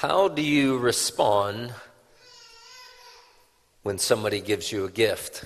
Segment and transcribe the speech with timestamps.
[0.00, 1.74] How do you respond
[3.82, 5.44] when somebody gives you a gift?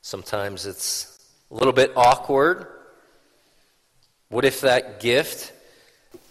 [0.00, 1.18] Sometimes it's
[1.50, 2.66] a little bit awkward.
[4.30, 5.52] What if that gift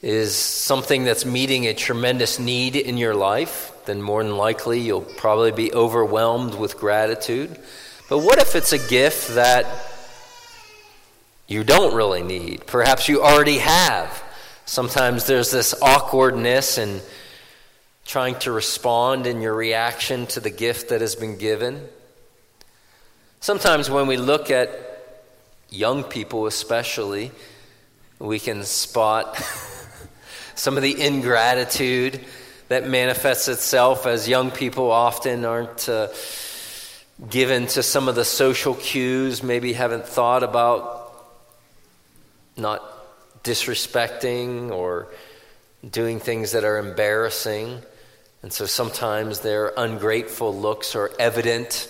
[0.01, 3.71] is something that's meeting a tremendous need in your life?
[3.85, 7.59] Then more than likely you'll probably be overwhelmed with gratitude.
[8.09, 9.67] But what if it's a gift that
[11.47, 12.65] you don't really need?
[12.65, 14.23] Perhaps you already have.
[14.65, 17.01] Sometimes there's this awkwardness and
[18.05, 21.87] trying to respond in your reaction to the gift that has been given.
[23.39, 24.69] Sometimes when we look at
[25.69, 27.31] young people, especially,
[28.19, 29.35] we can spot
[30.55, 32.19] some of the ingratitude
[32.67, 36.07] that manifests itself as young people often aren't uh,
[37.29, 40.99] given to some of the social cues, maybe haven't thought about
[42.57, 42.90] not
[43.43, 45.07] disrespecting or
[45.89, 47.81] doing things that are embarrassing.
[48.43, 51.87] And so sometimes their ungrateful looks are evident.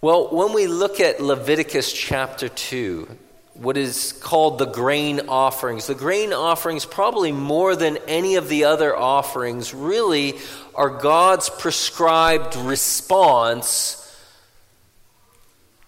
[0.00, 3.08] Well, when we look at Leviticus chapter 2,
[3.54, 8.64] what is called the grain offerings, the grain offerings, probably more than any of the
[8.64, 10.34] other offerings, really
[10.74, 14.02] are God's prescribed response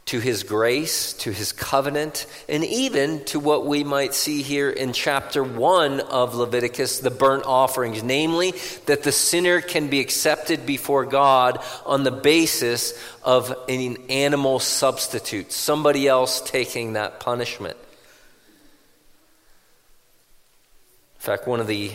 [0.08, 4.94] to his grace, to his covenant, and even to what we might see here in
[4.94, 8.54] chapter 1 of Leviticus, the burnt offerings, namely
[8.86, 15.52] that the sinner can be accepted before God on the basis of an animal substitute,
[15.52, 17.76] somebody else taking that punishment.
[21.16, 21.92] In fact, one of the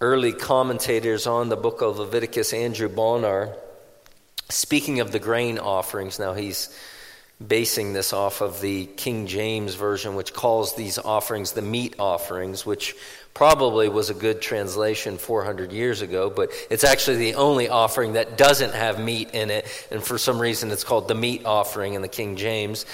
[0.00, 3.54] early commentators on the book of Leviticus, Andrew Bonar,
[4.48, 6.74] speaking of the grain offerings, now he's
[7.46, 12.66] basing this off of the King James Version, which calls these offerings the meat offerings,
[12.66, 12.94] which
[13.32, 18.36] probably was a good translation 400 years ago, but it's actually the only offering that
[18.36, 19.66] doesn't have meat in it.
[19.90, 22.84] And for some reason, it's called the meat offering in the King James.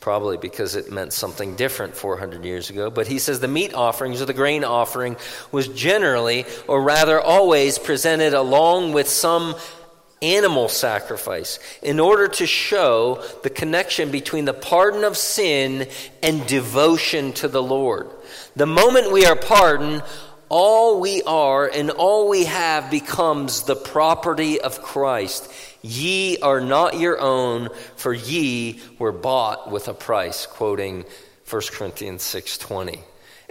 [0.00, 2.90] Probably because it meant something different 400 years ago.
[2.90, 5.16] But he says the meat offerings or the grain offering
[5.52, 9.54] was generally, or rather always, presented along with some
[10.22, 15.88] animal sacrifice in order to show the connection between the pardon of sin
[16.22, 18.08] and devotion to the Lord.
[18.56, 20.02] The moment we are pardoned,
[20.48, 25.50] all we are and all we have becomes the property of Christ.
[25.82, 31.04] Ye are not your own, for ye were bought with a price, quoting
[31.48, 33.00] 1 Corinthians 6:20.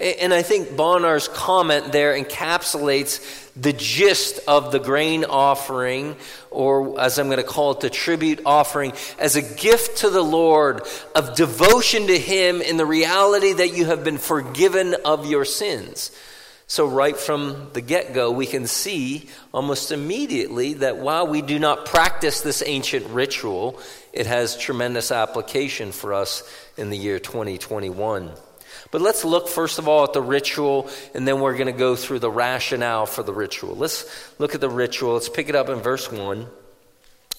[0.02, 6.16] And I think Bonar's comment there encapsulates the gist of the grain offering,
[6.50, 10.24] or as I'm going to call it, the tribute offering, as a gift to the
[10.24, 10.82] Lord
[11.14, 16.10] of devotion to Him in the reality that you have been forgiven of your sins.
[16.66, 21.60] So, right from the get go, we can see almost immediately that while we do
[21.60, 23.80] not practice this ancient ritual,
[24.14, 26.42] it has tremendous application for us
[26.78, 28.32] in the year 2021.
[28.92, 31.96] But let's look first of all at the ritual, and then we're going to go
[31.96, 33.76] through the rationale for the ritual.
[33.76, 34.06] Let's
[34.38, 35.14] look at the ritual.
[35.14, 36.46] Let's pick it up in verse 1.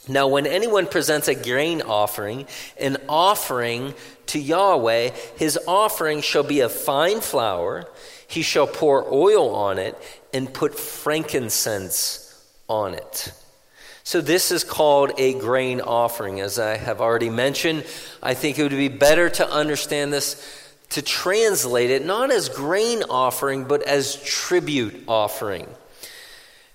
[0.08, 2.46] Now, when anyone presents a grain offering,
[2.80, 3.94] an offering
[4.26, 7.88] to Yahweh, his offering shall be of fine flour.
[8.26, 9.96] He shall pour oil on it
[10.34, 12.34] and put frankincense
[12.66, 13.32] on it.
[14.02, 16.40] So, this is called a grain offering.
[16.40, 17.84] As I have already mentioned,
[18.20, 20.34] I think it would be better to understand this
[20.92, 25.66] to translate it not as grain offering, but as tribute offering.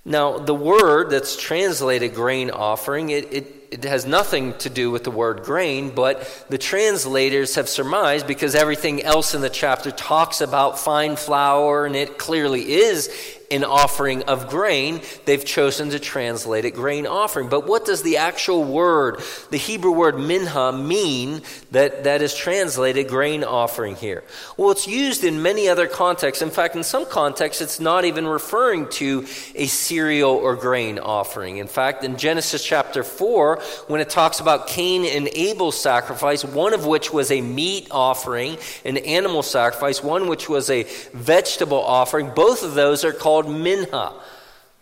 [0.05, 5.03] Now, the word that's translated grain offering, it, it, it, has nothing to do with
[5.03, 10.41] the word grain, but the translators have surmised because everything else in the chapter talks
[10.41, 13.09] about fine flour, and it clearly is
[13.49, 17.47] an offering of grain, they've chosen to translate it grain offering.
[17.47, 21.41] But what does the actual word, the Hebrew word minha, mean
[21.71, 24.23] that, that is translated grain offering here?
[24.57, 26.41] Well, it's used in many other contexts.
[26.41, 29.25] In fact, in some contexts, it's not even referring to
[29.55, 31.57] a cereal or grain offering.
[31.57, 33.56] In fact, in Genesis chapter 4,
[33.87, 38.57] when it talks about Cain and Abel's sacrifice, one of which was a meat offering,
[38.85, 40.83] an animal sacrifice, one which was a
[41.13, 44.13] vegetable offering, both of those are called minha.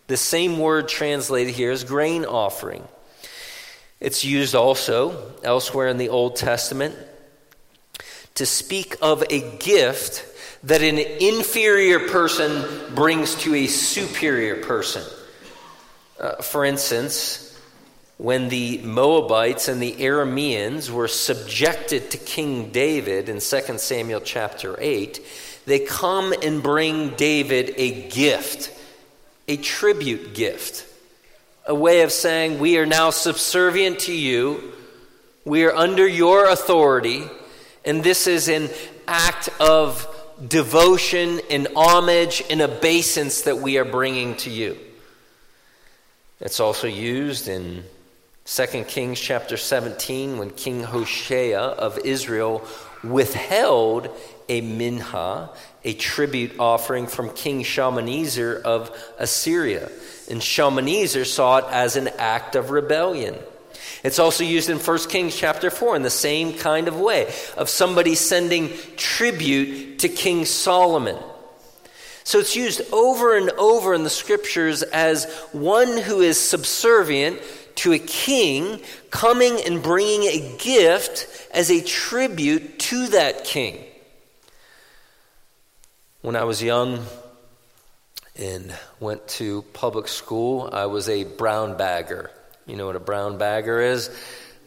[0.08, 2.88] The same word translated here as grain offering.
[4.00, 6.96] It's used also elsewhere in the Old Testament
[8.36, 10.26] to speak of a gift
[10.64, 15.04] that an inferior person brings to a superior person.
[16.20, 17.45] Uh, for instance,
[18.18, 24.76] when the Moabites and the Arameans were subjected to King David in 2 Samuel chapter
[24.80, 25.20] 8,
[25.66, 28.72] they come and bring David a gift,
[29.48, 30.86] a tribute gift,
[31.66, 34.74] a way of saying, We are now subservient to you,
[35.44, 37.24] we are under your authority,
[37.84, 38.70] and this is an
[39.08, 40.08] act of
[40.48, 44.78] devotion and homage and obeisance that we are bringing to you.
[46.40, 47.84] It's also used in
[48.48, 52.64] 2 Kings chapter 17 when King Hoshea of Israel
[53.04, 54.08] withheld
[54.48, 55.50] a minha,
[55.84, 59.90] a tribute offering from King Shalmaneser of Assyria.
[60.30, 63.36] And Shalmaneser saw it as an act of rebellion.
[64.04, 67.68] It's also used in 1 Kings chapter 4 in the same kind of way of
[67.68, 71.18] somebody sending tribute to King Solomon.
[72.24, 77.40] So it's used over and over in the scriptures as one who is subservient
[77.76, 83.84] to a king coming and bringing a gift as a tribute to that king.
[86.22, 87.06] When I was young
[88.36, 92.32] and went to public school, I was a brown bagger.
[92.66, 94.10] You know what a brown bagger is?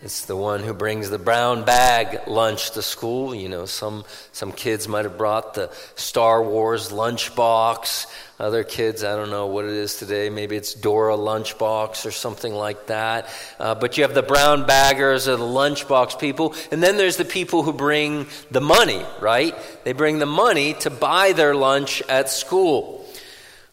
[0.01, 3.35] It's the one who brings the brown bag lunch to school.
[3.35, 8.07] You know, some, some kids might have brought the Star Wars lunchbox.
[8.39, 10.31] Other kids, I don't know what it is today.
[10.31, 13.29] Maybe it's Dora lunchbox or something like that.
[13.59, 16.55] Uh, but you have the brown baggers or the lunchbox people.
[16.71, 19.57] And then there's the people who bring the money, right?
[19.83, 23.05] They bring the money to buy their lunch at school.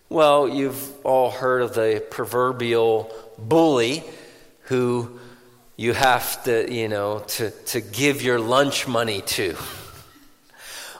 [0.09, 4.03] Well, you've all heard of the proverbial bully
[4.61, 5.19] who
[5.77, 9.55] you have to, you know, to, to give your lunch money to.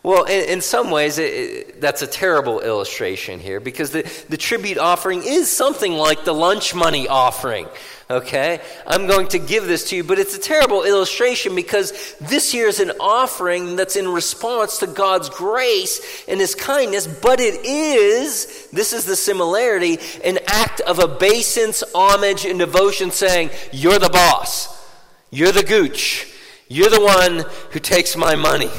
[0.06, 4.38] Well, in, in some ways, it, it, that's a terrible illustration here because the, the
[4.38, 7.68] tribute offering is something like the lunch money offering.
[8.08, 8.62] Okay?
[8.86, 12.68] I'm going to give this to you, but it's a terrible illustration because this here
[12.68, 18.68] is an offering that's in response to God's grace and His kindness, but it is,
[18.72, 24.72] this is the similarity, an act of obeisance, homage, and devotion saying, You're the boss.
[25.32, 26.32] You're the gooch.
[26.68, 28.70] You're the one who takes my money.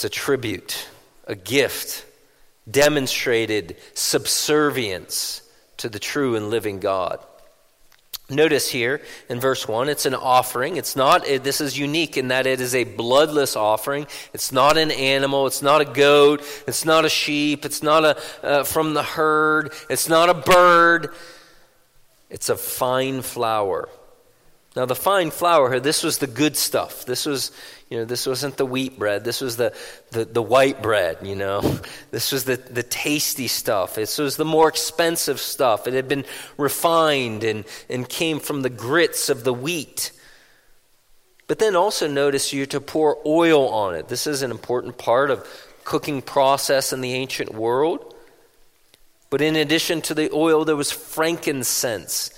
[0.00, 0.88] It's a tribute,
[1.26, 2.06] a gift,
[2.70, 5.42] demonstrated subservience
[5.76, 7.18] to the true and living God.
[8.30, 10.78] Notice here in verse 1, it's an offering.
[10.78, 14.06] It's not, this is unique in that it is a bloodless offering.
[14.32, 15.46] It's not an animal.
[15.46, 16.42] It's not a goat.
[16.66, 17.66] It's not a sheep.
[17.66, 19.74] It's not a, uh, from the herd.
[19.90, 21.14] It's not a bird.
[22.30, 23.90] It's a fine flour.
[24.76, 27.04] Now, the fine flour here, this was the good stuff.
[27.04, 27.50] This was,
[27.88, 29.24] you know, this wasn't the wheat bread.
[29.24, 29.74] This was the,
[30.12, 31.60] the, the white bread, you know.
[32.12, 33.94] This was the, the tasty stuff.
[33.94, 35.86] This was the more expensive stuff.
[35.86, 36.24] It had been
[36.56, 40.10] refined and, and came from the grits of the wheat.
[41.46, 44.08] But then also notice you're to pour oil on it.
[44.08, 45.46] This is an important part of
[45.84, 48.14] cooking process in the ancient world.
[49.30, 52.30] But in addition to the oil, there was frankincense.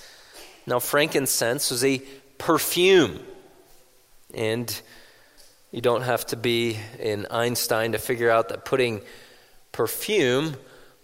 [0.65, 2.01] Now, frankincense was a
[2.37, 3.19] perfume.
[4.33, 4.81] And
[5.71, 9.01] you don't have to be an Einstein to figure out that putting
[9.71, 10.55] perfume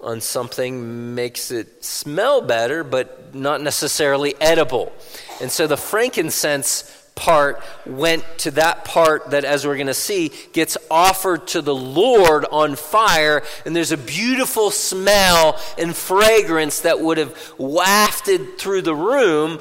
[0.02, 4.94] on something makes it smell better, but not necessarily edible.
[5.42, 10.32] And so the frankincense part went to that part that, as we're going to see,
[10.54, 13.44] gets offered to the Lord on fire.
[13.66, 19.60] And there's a beautiful smell and fragrance that would have wafted through the room.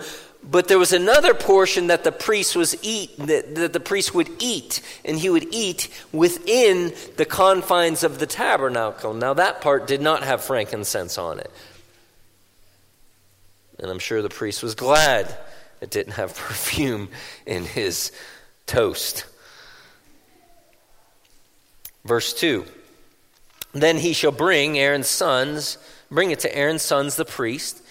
[0.51, 4.31] But there was another portion that the priest was eat that, that the priest would
[4.39, 9.13] eat, and he would eat within the confines of the tabernacle.
[9.13, 11.51] Now that part did not have frankincense on it.
[13.79, 15.37] And I'm sure the priest was glad
[15.83, 17.11] it didn't have perfume
[17.45, 18.11] in his
[18.65, 19.27] toast.
[22.07, 22.65] Verse 2
[23.73, 25.77] Then he shall bring Aaron's sons,
[26.11, 27.83] bring it to Aaron's sons, the priest,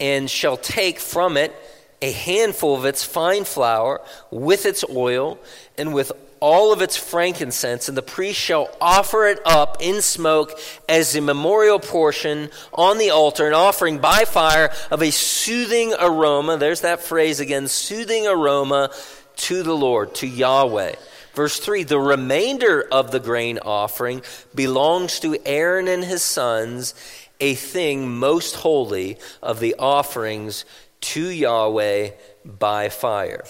[0.00, 1.54] and shall take from it
[2.00, 4.00] a handful of its fine flour
[4.30, 5.38] with its oil
[5.76, 10.58] and with all of its frankincense, and the priest shall offer it up in smoke
[10.88, 16.56] as a memorial portion on the altar, an offering by fire of a soothing aroma.
[16.56, 18.90] There's that phrase again soothing aroma
[19.36, 20.94] to the Lord, to Yahweh.
[21.34, 24.22] Verse 3 The remainder of the grain offering
[24.54, 26.94] belongs to Aaron and his sons,
[27.40, 30.64] a thing most holy of the offerings
[31.00, 32.10] to Yahweh
[32.44, 33.44] by fire.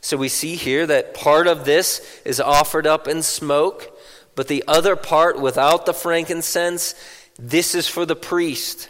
[0.00, 3.98] So we see here that part of this is offered up in smoke,
[4.34, 6.94] but the other part without the frankincense,
[7.38, 8.88] this is for the priest.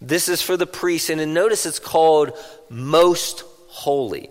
[0.00, 1.10] This is for the priest.
[1.10, 2.36] And notice it's called
[2.68, 4.30] most holy.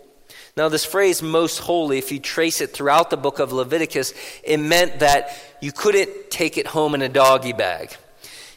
[0.58, 4.58] Now, this phrase most holy, if you trace it throughout the book of Leviticus, it
[4.58, 7.96] meant that you couldn't take it home in a doggy bag.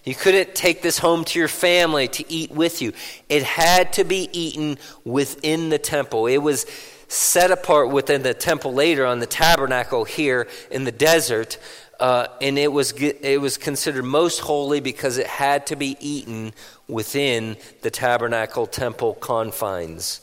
[0.04, 2.92] You couldn't take this home to your family to eat with you.
[3.28, 6.26] It had to be eaten within the temple.
[6.26, 6.66] It was
[7.08, 11.58] set apart within the temple later on the tabernacle here in the desert.
[11.98, 16.52] Uh, and it was, it was considered most holy because it had to be eaten
[16.86, 20.20] within the tabernacle temple confines.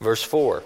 [0.00, 0.62] Verse 4.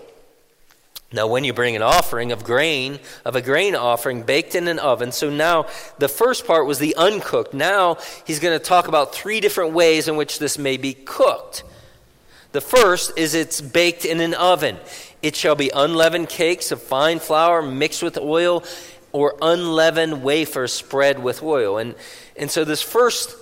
[1.12, 4.80] Now, when you bring an offering of grain, of a grain offering baked in an
[4.80, 5.66] oven, so now
[5.98, 7.54] the first part was the uncooked.
[7.54, 11.62] Now he's going to talk about three different ways in which this may be cooked.
[12.50, 14.78] The first is it's baked in an oven.
[15.22, 18.64] It shall be unleavened cakes of fine flour mixed with oil,
[19.12, 21.78] or unleavened wafers spread with oil.
[21.78, 21.94] And,
[22.36, 23.34] and so this first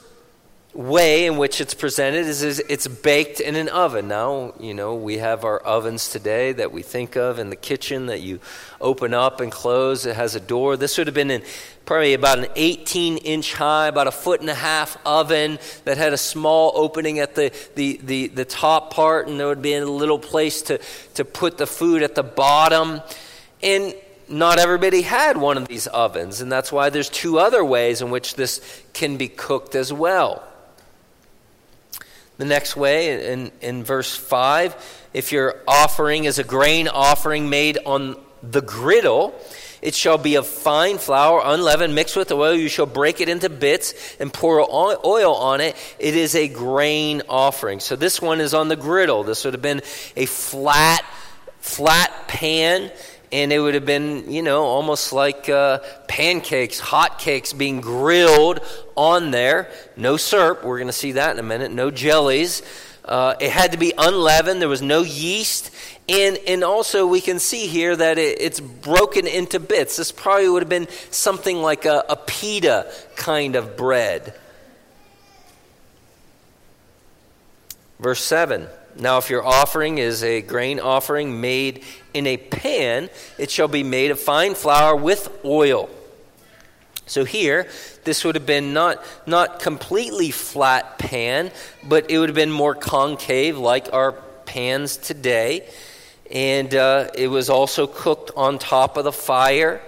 [0.74, 4.08] way in which it's presented is, is, it's baked in an oven.
[4.08, 8.06] Now, you know, we have our ovens today that we think of in the kitchen
[8.06, 8.40] that you
[8.80, 10.04] open up and close.
[10.04, 10.76] It has a door.
[10.76, 11.42] This would have been in
[11.86, 16.12] probably about an 18 inch high, about a foot and a half oven that had
[16.12, 19.86] a small opening at the, the, the, the top part, and there would be a
[19.86, 20.80] little place to,
[21.14, 23.00] to put the food at the bottom.
[23.62, 23.94] And
[24.28, 28.10] not everybody had one of these ovens, and that's why there's two other ways in
[28.10, 30.42] which this can be cooked as well.
[32.36, 37.78] The next way, in, in verse 5, if your offering is a grain offering made
[37.86, 39.34] on the griddle,
[39.80, 42.54] it shall be of fine flour, unleavened, mixed with oil.
[42.54, 45.76] You shall break it into bits and pour oil on it.
[45.98, 47.80] It is a grain offering.
[47.80, 49.22] So this one is on the griddle.
[49.22, 49.82] This would have been
[50.16, 51.04] a flat,
[51.60, 52.90] flat pan
[53.34, 58.60] and it would have been, you know, almost like uh, pancakes, hot cakes being grilled
[58.94, 59.68] on there.
[59.96, 61.72] No syrup, we're going to see that in a minute.
[61.72, 62.62] No jellies.
[63.04, 64.62] Uh, it had to be unleavened.
[64.62, 65.72] There was no yeast.
[66.08, 69.96] And, and also, we can see here that it, it's broken into bits.
[69.96, 74.32] This probably would have been something like a, a pita kind of bread.
[77.98, 81.82] Verse 7 Now, if your offering is a grain offering made
[82.12, 85.90] in a pan, it shall be made of fine flour with oil.
[87.06, 87.68] So here,
[88.04, 91.50] this would have been not, not completely flat pan,
[91.82, 94.12] but it would have been more concave like our
[94.46, 95.68] pans today.
[96.30, 99.82] And uh, it was also cooked on top of the fire.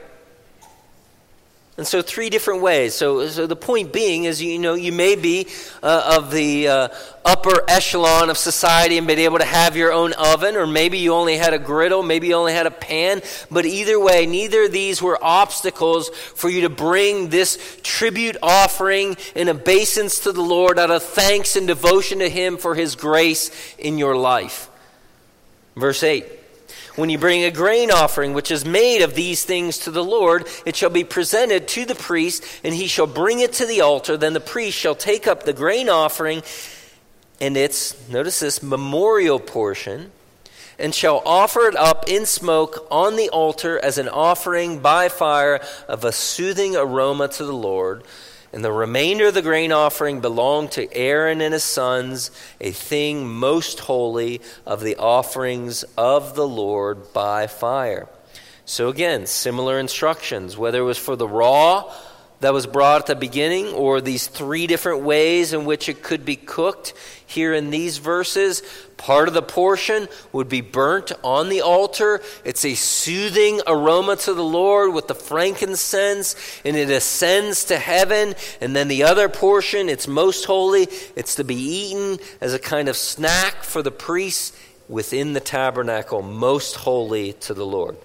[1.78, 2.94] And so, three different ways.
[2.94, 5.46] So, so the point being is, you know, you may be
[5.82, 6.88] uh, of the uh,
[7.22, 11.12] upper echelon of society and been able to have your own oven, or maybe you
[11.12, 13.20] only had a griddle, maybe you only had a pan.
[13.50, 19.18] But either way, neither of these were obstacles for you to bring this tribute offering
[19.34, 23.50] in obeisance to the Lord out of thanks and devotion to Him for His grace
[23.76, 24.70] in your life.
[25.76, 26.24] Verse 8.
[26.96, 30.48] When you bring a grain offering, which is made of these things to the Lord,
[30.64, 34.16] it shall be presented to the priest, and he shall bring it to the altar.
[34.16, 36.42] Then the priest shall take up the grain offering
[37.40, 40.10] and its, notice this, memorial portion,
[40.78, 45.60] and shall offer it up in smoke on the altar as an offering by fire
[45.88, 48.04] of a soothing aroma to the Lord.
[48.56, 53.28] And the remainder of the grain offering belonged to Aaron and his sons, a thing
[53.28, 58.08] most holy of the offerings of the Lord by fire.
[58.64, 61.92] So, again, similar instructions, whether it was for the raw
[62.40, 66.24] that was brought at the beginning or these three different ways in which it could
[66.24, 66.92] be cooked
[67.26, 68.62] here in these verses.
[68.96, 72.20] Part of the portion would be burnt on the altar.
[72.44, 78.34] It's a soothing aroma to the Lord with the frankincense, and it ascends to heaven.
[78.60, 80.88] And then the other portion, it's most holy.
[81.16, 84.56] It's to be eaten as a kind of snack for the priests
[84.88, 87.96] within the tabernacle, most holy to the Lord.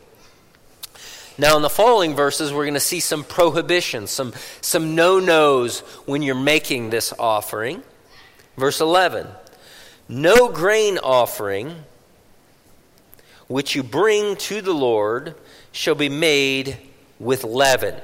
[1.42, 4.32] Now, in the following verses, we're going to see some prohibitions, some,
[4.62, 7.82] some no nos when you're making this offering.
[8.58, 9.26] Verse 11
[10.08, 11.78] No grain offering
[13.48, 15.34] which you bring to the Lord
[15.72, 16.78] shall be made
[17.18, 17.96] with leaven.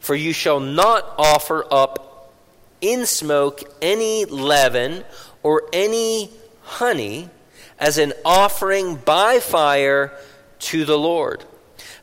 [0.00, 2.32] For you shall not offer up
[2.80, 5.04] in smoke any leaven
[5.42, 6.30] or any
[6.62, 7.28] honey
[7.78, 10.10] as an offering by fire
[10.60, 11.44] to the Lord.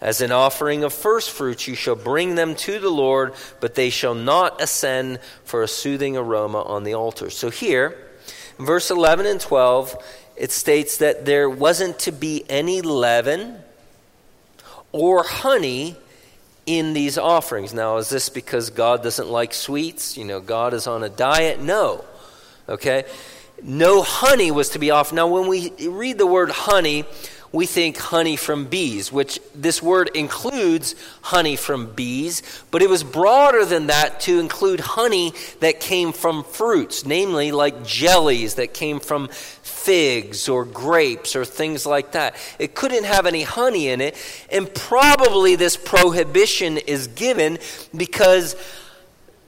[0.03, 3.89] As an offering of first fruits, you shall bring them to the Lord, but they
[3.89, 7.29] shall not ascend for a soothing aroma on the altar.
[7.29, 7.97] So here,
[8.59, 9.95] verse 11 and 12,
[10.35, 13.59] it states that there wasn't to be any leaven
[14.91, 15.95] or honey
[16.65, 17.73] in these offerings.
[17.73, 20.17] Now, is this because God doesn't like sweets?
[20.17, 21.61] You know, God is on a diet?
[21.61, 22.03] No.
[22.67, 23.05] Okay?
[23.61, 25.15] No honey was to be offered.
[25.15, 27.05] Now, when we read the word honey,
[27.53, 32.41] we think honey from bees, which this word includes honey from bees,
[32.71, 37.85] but it was broader than that to include honey that came from fruits, namely like
[37.85, 42.35] jellies that came from figs or grapes or things like that.
[42.57, 44.17] It couldn't have any honey in it,
[44.51, 47.59] and probably this prohibition is given
[47.95, 48.55] because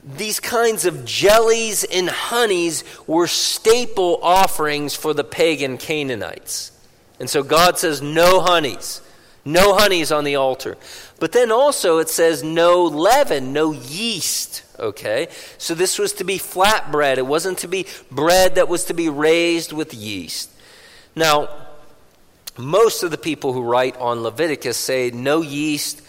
[0.04, 6.70] these kinds of jellies and honeys were staple offerings for the pagan Canaanites.
[7.18, 9.00] And so God says, no honeys.
[9.44, 10.76] No honeys on the altar.
[11.20, 14.64] But then also it says no leaven, no yeast.
[14.78, 15.28] Okay?
[15.56, 17.18] So this was to be flat bread.
[17.18, 20.50] It wasn't to be bread that was to be raised with yeast.
[21.14, 21.48] Now,
[22.58, 26.02] most of the people who write on Leviticus say no yeast,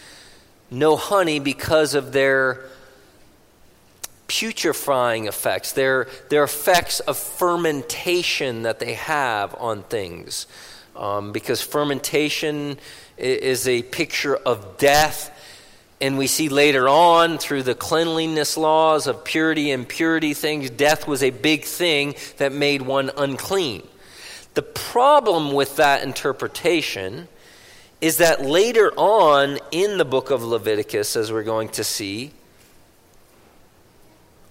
[0.71, 2.65] no honey because of their
[4.27, 10.47] putrefying effects, their, their effects of fermentation that they have on things.
[10.97, 12.79] Um, because fermentation
[13.17, 15.31] is a picture of death.
[15.99, 21.07] And we see later on through the cleanliness laws of purity and purity things, death
[21.07, 23.87] was a big thing that made one unclean.
[24.53, 27.27] The problem with that interpretation
[27.99, 32.31] is that later on in the book of Leviticus, as we're going to see,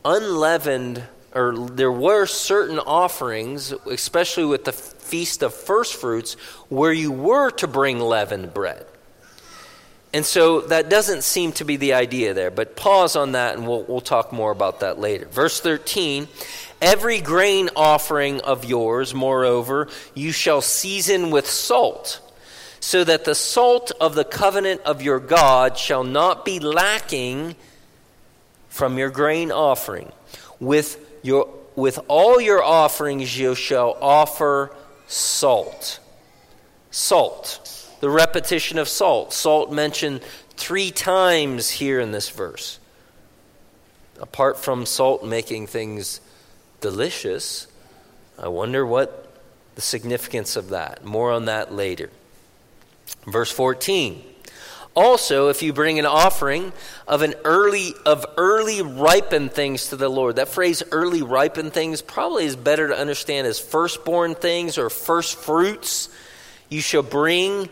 [0.04, 1.04] unleavened,
[1.37, 6.35] or there were certain offerings, especially with the feast of first fruits,
[6.69, 8.87] where you were to bring leavened bread.
[10.14, 13.69] And so that doesn't seem to be the idea there, but pause on that and
[13.69, 15.26] we'll, we'll talk more about that later.
[15.26, 16.26] Verse 13
[16.81, 22.21] Every grain offering of yours, moreover, you shall season with salt,
[22.81, 27.57] so that the salt of the covenant of your God shall not be lacking
[28.69, 30.12] from your grain offering.
[30.61, 34.71] With, your, with all your offerings you shall offer
[35.06, 36.00] salt.
[36.90, 37.73] Salt.
[38.00, 39.33] The repetition of salt.
[39.33, 40.23] Salt mentioned
[40.56, 42.78] three times here in this verse.
[44.21, 46.21] Apart from salt making things
[46.81, 47.66] delicious,
[48.38, 49.31] I wonder what
[49.74, 51.05] the significance of that.
[51.05, 52.11] More on that later.
[53.27, 54.22] Verse 14.
[54.96, 56.72] Also, if you bring an offering
[57.06, 62.00] of an early of early ripened things to the Lord, that phrase early ripened things
[62.00, 66.09] probably is better to understand as firstborn things or first fruits.
[66.70, 67.68] You shall bring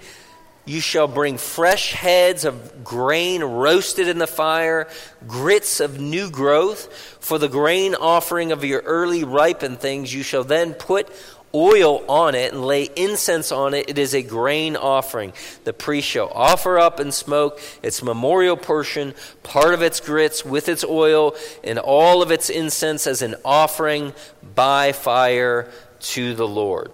[0.66, 4.88] you shall bring fresh heads of grain roasted in the fire,
[5.26, 6.92] grits of new growth.
[7.20, 11.10] For the grain offering of your early ripened things, you shall then put
[11.54, 13.88] oil on it and lay incense on it.
[13.88, 15.32] It is a grain offering.
[15.64, 20.68] The priest shall offer up and smoke its memorial portion, part of its grits with
[20.68, 24.12] its oil, and all of its incense as an offering
[24.54, 26.90] by fire to the Lord.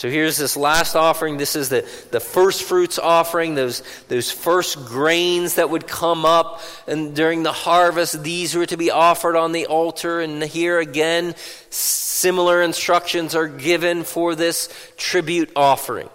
[0.00, 1.36] So here's this last offering.
[1.36, 6.62] This is the, the first fruits offering, those, those first grains that would come up.
[6.86, 10.20] And during the harvest, these were to be offered on the altar.
[10.20, 11.34] And here again,
[11.68, 16.08] similar instructions are given for this tribute offering.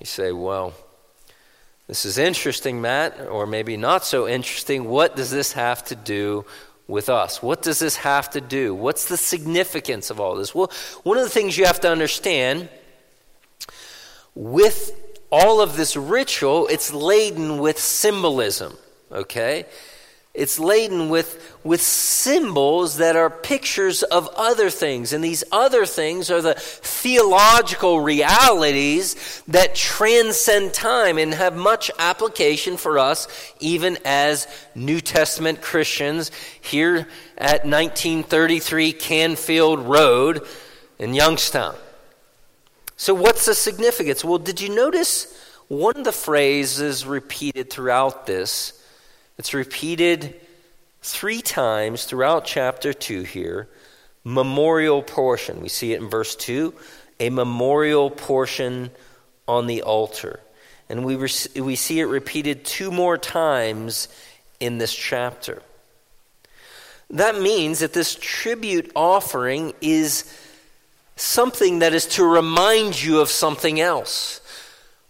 [0.00, 0.74] You say, well,
[1.86, 4.86] this is interesting, Matt, or maybe not so interesting.
[4.86, 6.44] What does this have to do
[6.88, 7.42] with us.
[7.42, 8.74] What does this have to do?
[8.74, 10.54] What's the significance of all this?
[10.54, 10.70] Well,
[11.02, 12.68] one of the things you have to understand
[14.34, 14.98] with
[15.30, 18.76] all of this ritual, it's laden with symbolism,
[19.10, 19.66] okay?
[20.34, 25.12] It's laden with, with symbols that are pictures of other things.
[25.12, 32.78] And these other things are the theological realities that transcend time and have much application
[32.78, 33.28] for us,
[33.60, 36.30] even as New Testament Christians
[36.62, 40.46] here at 1933 Canfield Road
[40.98, 41.74] in Youngstown.
[42.96, 44.24] So, what's the significance?
[44.24, 45.36] Well, did you notice
[45.68, 48.81] one of the phrases repeated throughout this?
[49.38, 50.40] It's repeated
[51.02, 53.68] three times throughout chapter 2 here.
[54.24, 55.60] Memorial portion.
[55.60, 56.74] We see it in verse 2
[57.20, 58.90] a memorial portion
[59.46, 60.40] on the altar.
[60.88, 64.08] And we, re- we see it repeated two more times
[64.58, 65.62] in this chapter.
[67.10, 70.36] That means that this tribute offering is
[71.14, 74.40] something that is to remind you of something else,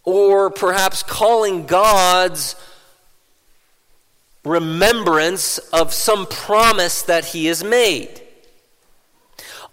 [0.05, 2.57] or perhaps calling God's
[4.45, 8.21] remembrance of some promise that he has made.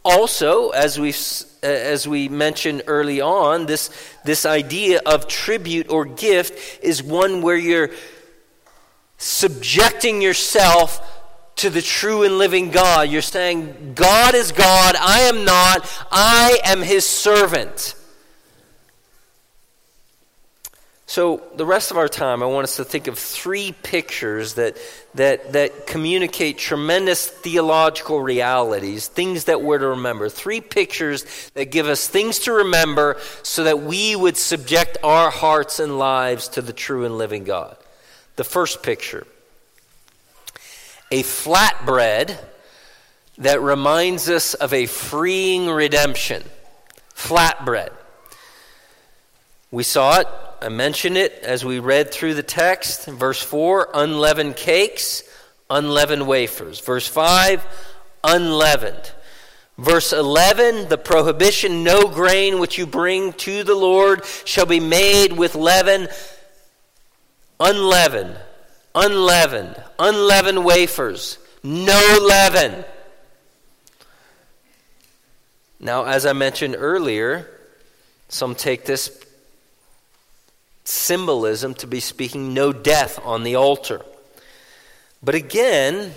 [0.06, 1.10] Also, as we
[1.62, 3.90] uh, as we mentioned early on, this
[4.24, 7.90] this idea of tribute or gift is one where you're
[9.18, 11.06] subjecting yourself
[11.58, 13.10] to the true and living God.
[13.10, 17.96] You're saying, God is God, I am not, I am his servant.
[21.10, 24.78] So, the rest of our time, I want us to think of three pictures that,
[25.16, 30.30] that, that communicate tremendous theological realities, things that we're to remember.
[30.30, 35.80] Three pictures that give us things to remember so that we would subject our hearts
[35.80, 37.76] and lives to the true and living God.
[38.36, 39.26] The first picture
[41.10, 42.38] a flatbread
[43.40, 46.44] that reminds us of a freeing redemption.
[47.16, 47.90] Flatbread.
[49.72, 50.28] We saw it
[50.62, 53.06] I mentioned it as we read through the text.
[53.06, 55.24] Verse 4, unleavened cakes,
[55.70, 56.82] unleavened wafers.
[56.82, 57.66] Verse 5,
[58.24, 59.14] unleavened.
[59.78, 65.32] Verse 11, the prohibition no grain which you bring to the Lord shall be made
[65.32, 66.10] with leaven,
[67.62, 68.38] unleavened,
[68.94, 72.84] unleavened, unleavened wafers, no leaven.
[75.80, 77.50] Now, as I mentioned earlier,
[78.28, 79.26] some take this
[80.90, 84.02] symbolism to be speaking no death on the altar.
[85.22, 86.14] But again,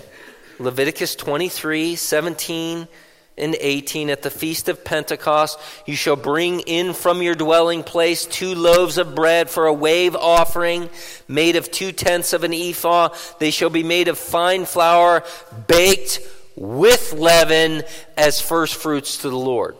[0.59, 2.87] Leviticus 23 17
[3.35, 8.25] and 18 at the feast of Pentecost, you shall bring in from your dwelling place
[8.25, 10.89] two loaves of bread for a wave offering
[11.27, 13.09] made of two tenths of an ephah.
[13.39, 15.23] They shall be made of fine flour,
[15.67, 16.19] baked
[16.55, 17.83] with leaven
[18.15, 19.75] as first fruits to the Lord.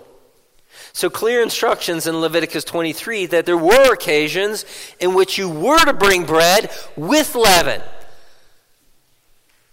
[0.96, 4.64] So, clear instructions in Leviticus 23 that there were occasions
[5.00, 7.82] in which you were to bring bread with leaven.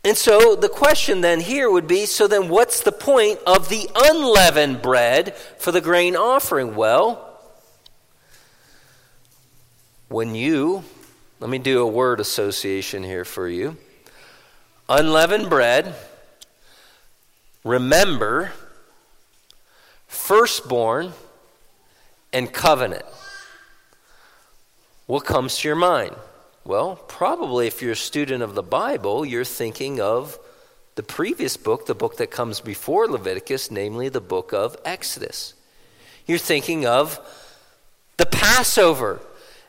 [0.02, 3.88] And so the question then here would be so then what's the point of the
[3.94, 6.74] unleavened bread for the grain offering?
[6.74, 7.38] Well,
[10.08, 10.84] when you,
[11.38, 13.76] let me do a word association here for you.
[14.88, 15.94] Unleavened bread,
[17.62, 18.52] remember
[20.10, 21.12] firstborn,
[22.32, 23.04] and covenant.
[25.06, 26.14] What comes to your mind?
[26.64, 30.38] Well, probably if you're a student of the Bible, you're thinking of
[30.96, 35.54] the previous book, the book that comes before Leviticus, namely the book of Exodus.
[36.26, 37.18] You're thinking of
[38.16, 39.20] the Passover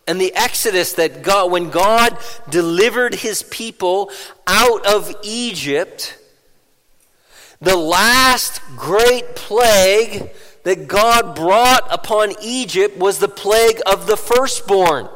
[0.07, 2.17] and the Exodus that God, when God
[2.49, 4.11] delivered his people
[4.47, 6.17] out of Egypt
[7.61, 10.31] the last great plague
[10.63, 15.07] that God brought upon Egypt was the plague of the firstborn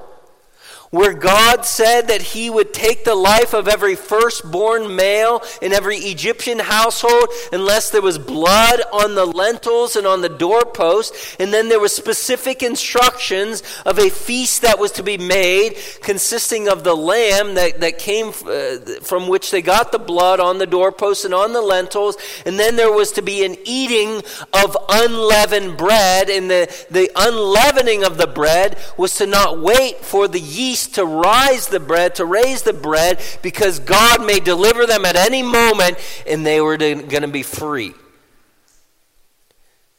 [0.95, 5.97] where God said that he would take the life of every firstborn male in every
[5.97, 11.13] Egyptian household unless there was blood on the lentils and on the doorpost.
[11.37, 16.69] And then there were specific instructions of a feast that was to be made consisting
[16.69, 20.65] of the lamb that, that came uh, from which they got the blood on the
[20.65, 22.15] doorpost and on the lentils.
[22.45, 24.21] And then there was to be an eating
[24.53, 26.29] of unleavened bread.
[26.29, 31.05] And the, the unleavening of the bread was to not wait for the yeast to
[31.05, 35.97] rise the bread, to raise the bread, because God may deliver them at any moment
[36.27, 37.93] and they were going to be free.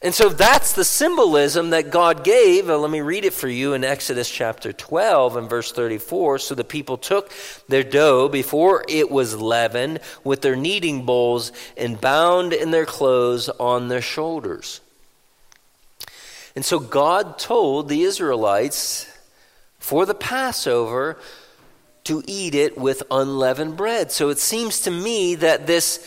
[0.01, 2.69] And so that's the symbolism that God gave.
[2.69, 6.37] Uh, let me read it for you in Exodus chapter 12 and verse 34.
[6.37, 7.31] So the people took
[7.67, 13.49] their dough before it was leavened with their kneading bowls and bound in their clothes
[13.49, 14.81] on their shoulders.
[16.55, 19.11] And so God told the Israelites
[19.87, 21.17] for the Passover
[22.03, 24.11] to eat it with unleavened bread.
[24.11, 26.05] So it seems to me that this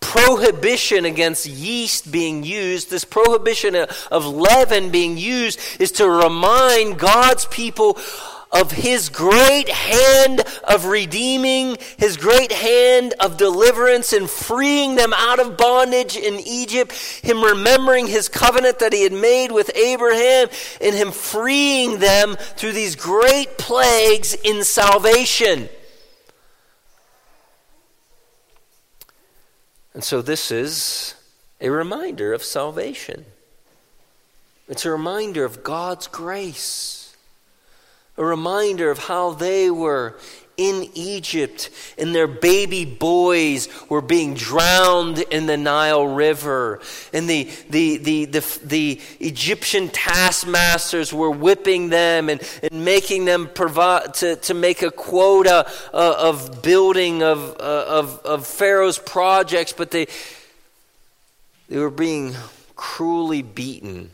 [0.00, 3.76] prohibition against yeast being used, this prohibition
[4.10, 7.98] of leaven being used, is to remind God's people
[8.54, 15.40] of his great hand of redeeming, his great hand of deliverance and freeing them out
[15.40, 20.48] of bondage in Egypt, him remembering his covenant that he had made with Abraham,
[20.80, 25.68] and him freeing them through these great plagues in salvation.
[29.92, 31.14] And so this is
[31.60, 33.24] a reminder of salvation.
[34.68, 37.03] It's a reminder of God's grace
[38.16, 40.16] a reminder of how they were
[40.56, 46.80] in Egypt and their baby boys were being drowned in the Nile River.
[47.12, 53.48] And the, the, the, the, the Egyptian taskmasters were whipping them and, and making them
[53.52, 59.72] provide to, to make a quota uh, of building of, uh, of, of Pharaoh's projects,
[59.72, 60.06] but they,
[61.68, 62.34] they were being
[62.76, 64.10] cruelly beaten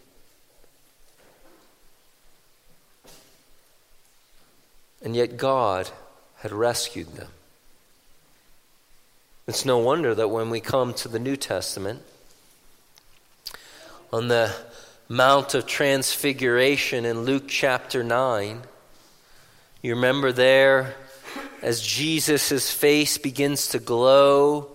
[5.02, 5.90] And yet God
[6.36, 7.30] had rescued them.
[9.46, 12.02] It's no wonder that when we come to the New Testament,
[14.12, 14.54] on the
[15.08, 18.62] Mount of Transfiguration in Luke chapter 9,
[19.82, 20.94] You remember there
[21.62, 24.68] as Jesus' face begins to glow.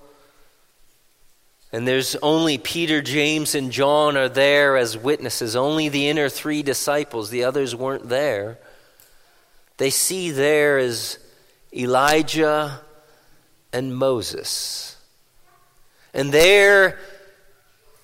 [1.71, 5.55] And there's only Peter, James, and John are there as witnesses.
[5.55, 8.57] Only the inner three disciples, the others weren't there.
[9.77, 11.19] They see there as
[11.73, 12.81] Elijah
[13.73, 14.95] and Moses.
[16.13, 16.97] And there,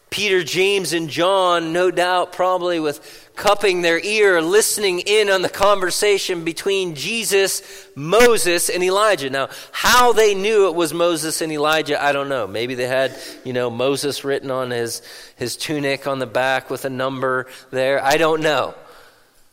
[0.10, 5.50] Peter, James, and John, no doubt, probably with cupping their ear, listening in on the
[5.50, 7.64] conversation between Jesus,
[7.96, 9.30] Moses, and Elijah.
[9.30, 12.46] Now, how they knew it was Moses and Elijah, I don't know.
[12.46, 15.02] Maybe they had, you know, Moses written on his,
[15.38, 18.04] his tunic on the back with a number there.
[18.04, 18.76] I don't know.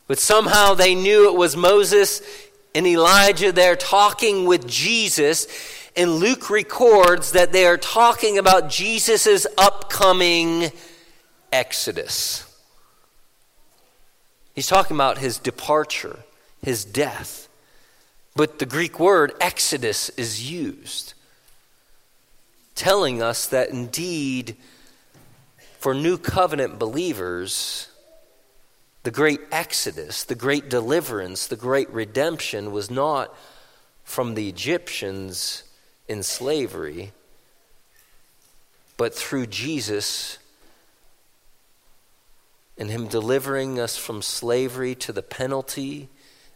[0.09, 2.23] But somehow they knew it was Moses
[2.75, 5.47] and Elijah there talking with Jesus.
[5.97, 10.73] And Luke records that they are talking about Jesus' upcoming
[11.53, 12.45] exodus.
[14.55, 16.21] He's talking about his departure,
[16.63, 17.49] his death.
[18.35, 21.15] But the Greek word exodus is used,
[22.75, 24.57] telling us that indeed,
[25.79, 27.89] for new covenant believers,
[29.03, 33.35] the great exodus, the great deliverance, the great redemption was not
[34.05, 35.65] from the Egyptians
[36.09, 37.13] in slavery,
[38.97, 40.39] but through Jesus
[42.77, 46.09] and Him delivering us from slavery to the penalty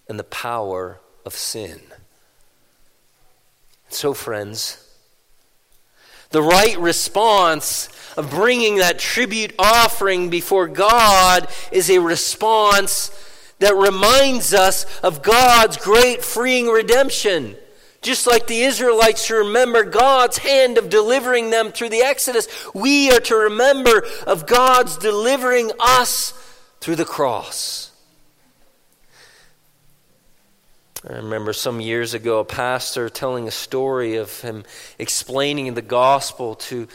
[0.08, 1.80] and the power of sin.
[3.88, 4.81] So, friends,
[6.32, 13.10] the right response of bringing that tribute offering before God is a response
[13.58, 17.56] that reminds us of God's great freeing redemption.
[18.02, 23.12] Just like the Israelites to remember God's hand of delivering them through the Exodus, we
[23.12, 26.32] are to remember of God's delivering us
[26.80, 27.81] through the cross.
[31.08, 34.64] I remember some years ago a pastor telling a story of him
[35.00, 36.86] explaining the gospel to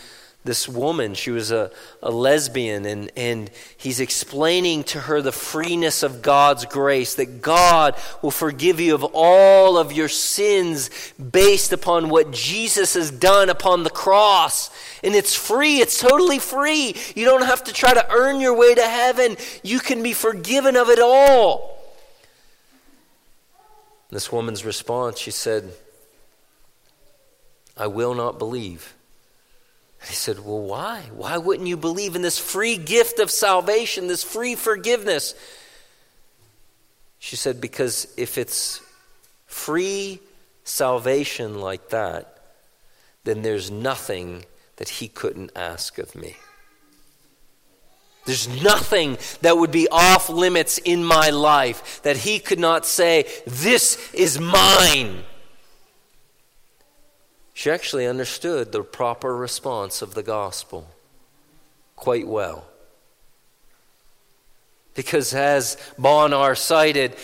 [0.45, 1.13] this woman.
[1.13, 6.63] She was a, a lesbian, and, and he's explaining to her the freeness of God's
[6.63, 10.89] grace, that God will forgive you of all of your sins
[11.19, 14.71] based upon what Jesus has done upon the cross.
[15.03, 16.95] And it's free, it's totally free.
[17.13, 20.77] You don't have to try to earn your way to heaven, you can be forgiven
[20.77, 21.76] of it all.
[24.09, 25.71] This woman's response, she said,
[27.75, 28.93] I will not believe.
[29.99, 31.01] And He said, Well, why?
[31.13, 35.35] Why wouldn't you believe in this free gift of salvation, this free forgiveness?
[37.19, 38.81] She said, Because if it's
[39.45, 40.19] free
[40.63, 42.37] salvation like that,
[43.23, 44.45] then there's nothing
[44.77, 46.37] that he couldn't ask of me.
[48.27, 53.25] There's nothing that would be off limits in my life that he could not say,
[53.45, 55.23] This is mine.
[57.53, 60.89] She actually understood the proper response of the gospel
[61.95, 62.65] quite well.
[64.93, 67.15] Because as Bonar cited,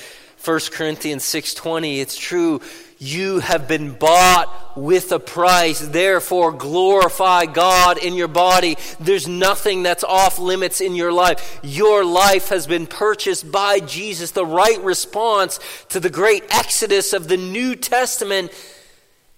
[0.42, 2.62] 1 Corinthians 6:20, it's true,
[3.00, 5.80] you have been bought with a price.
[5.80, 8.78] Therefore, glorify God in your body.
[9.00, 11.60] There's nothing that's off limits in your life.
[11.64, 14.32] Your life has been purchased by Jesus.
[14.32, 18.52] The right response to the great exodus of the New Testament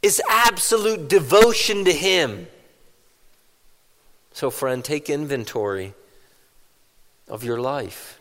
[0.01, 2.47] is absolute devotion to Him.
[4.33, 5.93] So, friend, take inventory
[7.27, 8.19] of your life.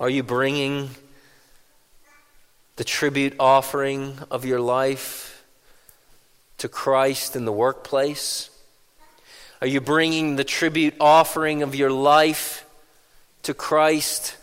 [0.00, 0.88] Are you bringing
[2.76, 5.44] the tribute offering of your life
[6.56, 8.48] to Christ in the workplace?
[9.60, 12.64] Are you bringing the tribute offering of your life
[13.42, 14.38] to Christ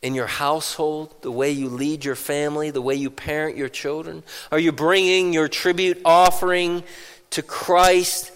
[0.00, 4.22] in your household, the way you lead your family, the way you parent your children?
[4.50, 6.84] Are you bringing your tribute offering
[7.30, 8.32] to Christ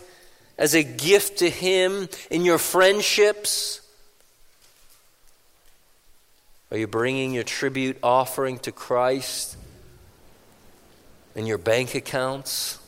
[0.59, 3.81] as a gift to Him in your friendships?
[6.70, 9.57] Are you bringing your tribute offering to Christ
[11.35, 12.78] in your bank accounts?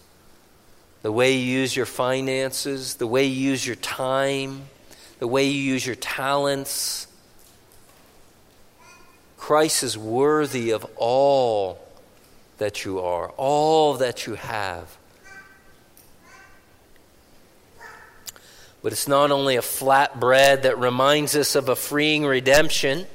[1.02, 4.62] The way you use your finances, the way you use your time,
[5.18, 7.06] the way you use your talents,
[9.38, 11.80] Christ is worthy of all
[12.58, 14.94] that you are, all that you have.
[18.82, 23.06] But it's not only a flat bread that reminds us of a freeing redemption,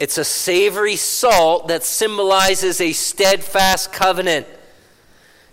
[0.00, 4.46] it's a savory salt that symbolizes a steadfast covenant.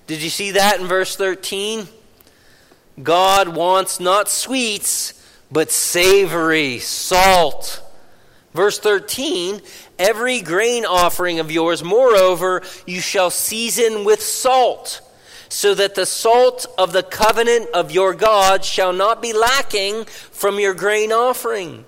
[0.08, 1.88] Did you see that in verse 13?
[3.02, 5.14] God wants not sweets,
[5.52, 7.82] but savory, salt
[8.56, 9.62] Verse 13
[10.00, 15.02] Every grain offering of yours, moreover, you shall season with salt,
[15.50, 20.60] so that the salt of the covenant of your God shall not be lacking from
[20.60, 21.86] your grain offering.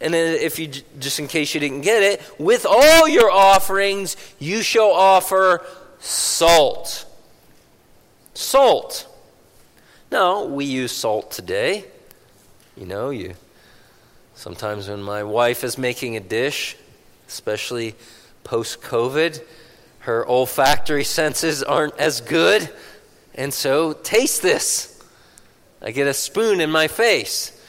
[0.00, 4.62] And if you, just in case you didn't get it, with all your offerings you
[4.62, 5.64] shall offer
[5.98, 7.04] salt.
[8.32, 9.06] Salt.
[10.10, 11.84] No, we use salt today.
[12.76, 13.34] You know, you
[14.34, 16.76] sometimes when my wife is making a dish,
[17.28, 17.94] especially
[18.42, 19.42] post COVID,
[20.00, 22.70] her olfactory senses aren't as good.
[23.34, 25.02] And so, taste this.
[25.82, 27.59] I get a spoon in my face.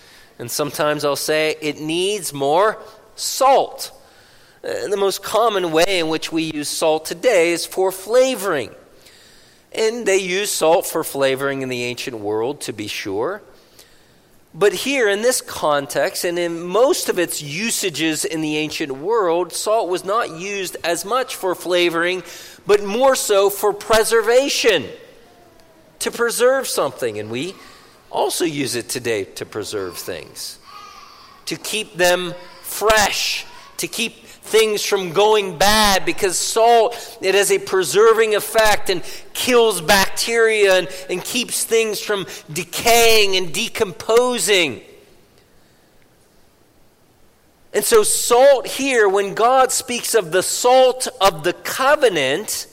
[0.41, 2.79] And sometimes I'll say, it needs more
[3.15, 3.91] salt.
[4.63, 8.71] Uh, the most common way in which we use salt today is for flavoring.
[9.71, 13.43] And they use salt for flavoring in the ancient world, to be sure.
[14.51, 19.53] But here, in this context, and in most of its usages in the ancient world,
[19.53, 22.23] salt was not used as much for flavoring,
[22.65, 24.89] but more so for preservation,
[25.99, 27.19] to preserve something.
[27.19, 27.53] And we
[28.11, 30.59] also use it today to preserve things,
[31.45, 33.45] to keep them fresh,
[33.77, 39.01] to keep things from going bad because salt it has a preserving effect and
[39.33, 44.81] kills bacteria and, and keeps things from decaying and decomposing.
[47.73, 52.67] And so salt here when god speaks of the salt of the covenant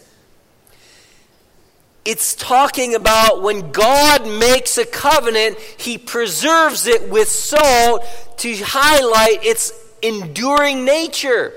[2.09, 8.03] it's talking about when God makes a covenant, he preserves it with salt
[8.39, 11.53] to highlight its enduring nature.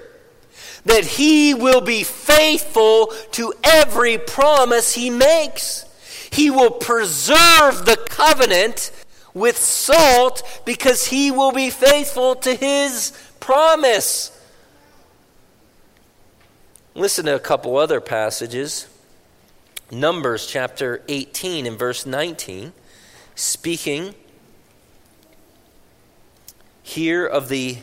[0.84, 5.86] That he will be faithful to every promise he makes.
[6.32, 8.92] He will preserve the covenant
[9.34, 14.38] with salt because he will be faithful to his promise.
[16.94, 18.91] Listen to a couple other passages.
[19.92, 22.72] Numbers chapter 18 and verse 19,
[23.36, 24.16] speaking
[26.82, 27.80] here of the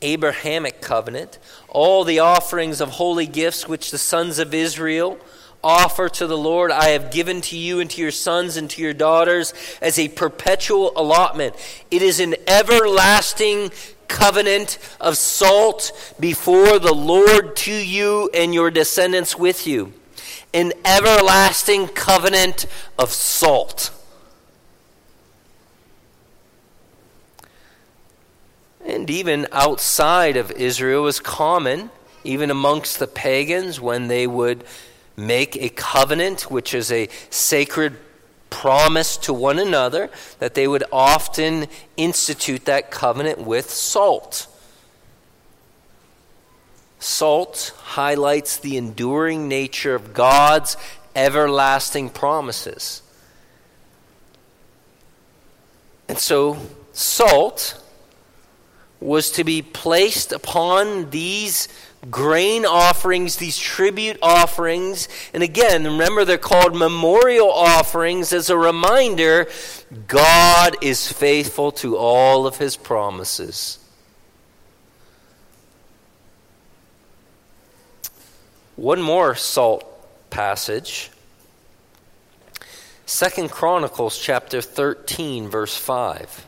[0.00, 5.18] Abrahamic covenant, all the offerings of holy gifts which the sons of Israel
[5.64, 8.80] offer to the Lord, I have given to you and to your sons and to
[8.80, 11.56] your daughters as a perpetual allotment.
[11.90, 13.72] It is an everlasting
[14.06, 19.94] covenant of salt before the Lord to you and your descendants with you
[20.54, 22.64] an everlasting covenant
[22.98, 23.90] of salt.
[28.86, 31.90] And even outside of Israel was common,
[32.22, 34.64] even amongst the pagans, when they would
[35.16, 37.96] make a covenant, which is a sacred
[38.50, 44.46] promise to one another, that they would often institute that covenant with salt.
[47.04, 50.78] Salt highlights the enduring nature of God's
[51.14, 53.02] everlasting promises.
[56.08, 56.56] And so,
[56.94, 57.78] salt
[59.00, 61.68] was to be placed upon these
[62.10, 65.06] grain offerings, these tribute offerings.
[65.34, 69.46] And again, remember they're called memorial offerings as a reminder
[70.06, 73.78] God is faithful to all of his promises.
[78.76, 79.84] One more salt
[80.30, 81.10] passage.
[83.06, 86.46] Second Chronicles chapter 13 verse 5.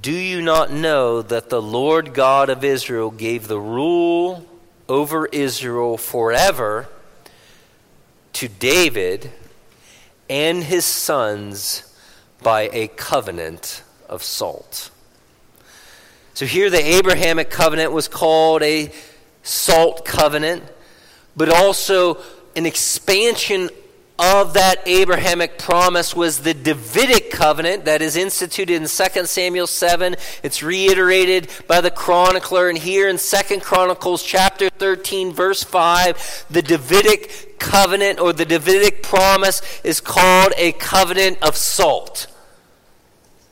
[0.00, 4.46] Do you not know that the Lord God of Israel gave the rule
[4.88, 6.88] over Israel forever
[8.34, 9.30] to David
[10.30, 11.92] and his sons
[12.42, 14.90] by a covenant of salt?
[16.40, 18.90] So here the Abrahamic covenant was called a
[19.42, 20.62] salt covenant,
[21.36, 22.16] but also
[22.56, 23.68] an expansion
[24.18, 30.16] of that Abrahamic promise was the Davidic covenant that is instituted in 2 Samuel 7.
[30.42, 32.70] It's reiterated by the chronicler.
[32.70, 39.02] And here in 2 Chronicles chapter 13, verse 5, the Davidic covenant or the Davidic
[39.02, 42.28] promise is called a covenant of salt.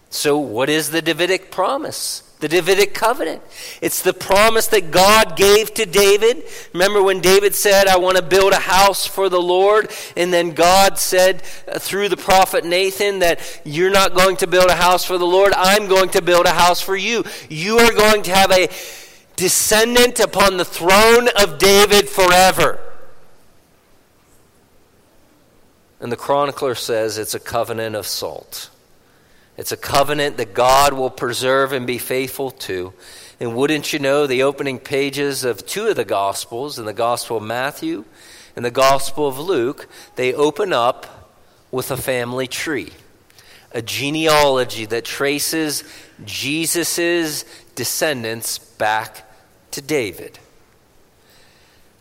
[0.08, 2.22] So, what is the Davidic promise?
[2.40, 3.42] The Davidic covenant.
[3.82, 6.44] It's the promise that God gave to David.
[6.72, 9.90] Remember when David said, I want to build a house for the Lord?
[10.16, 14.70] And then God said uh, through the prophet Nathan that you're not going to build
[14.70, 15.52] a house for the Lord.
[15.56, 17.24] I'm going to build a house for you.
[17.48, 18.68] You are going to have a
[19.34, 22.78] descendant upon the throne of David forever.
[26.00, 28.70] And the chronicler says it's a covenant of salt.
[29.58, 32.94] It's a covenant that God will preserve and be faithful to.
[33.40, 37.36] And wouldn't you know, the opening pages of two of the Gospels, in the Gospel
[37.38, 38.04] of Matthew
[38.54, 41.34] and the Gospel of Luke, they open up
[41.70, 42.92] with a family tree,
[43.72, 45.82] a genealogy that traces
[46.24, 47.44] Jesus'
[47.74, 49.28] descendants back
[49.72, 50.38] to David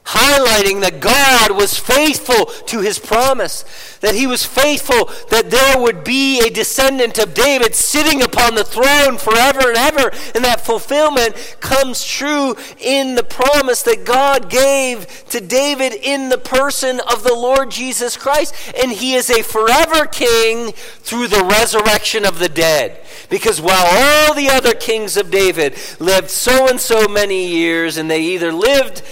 [0.08, 3.66] highlighting that God was faithful to his promise,
[4.00, 8.64] that he was faithful that there would be a descendant of David sitting upon the
[8.64, 10.12] throne forever and ever.
[10.34, 16.38] And that fulfillment comes true in the promise that God gave to David in the
[16.38, 18.56] person of the Lord Jesus Christ.
[18.82, 23.04] And he is a forever king through the resurrection of the dead.
[23.30, 28.10] Because while all the other kings of David lived so and so many years, and
[28.10, 29.04] they either lived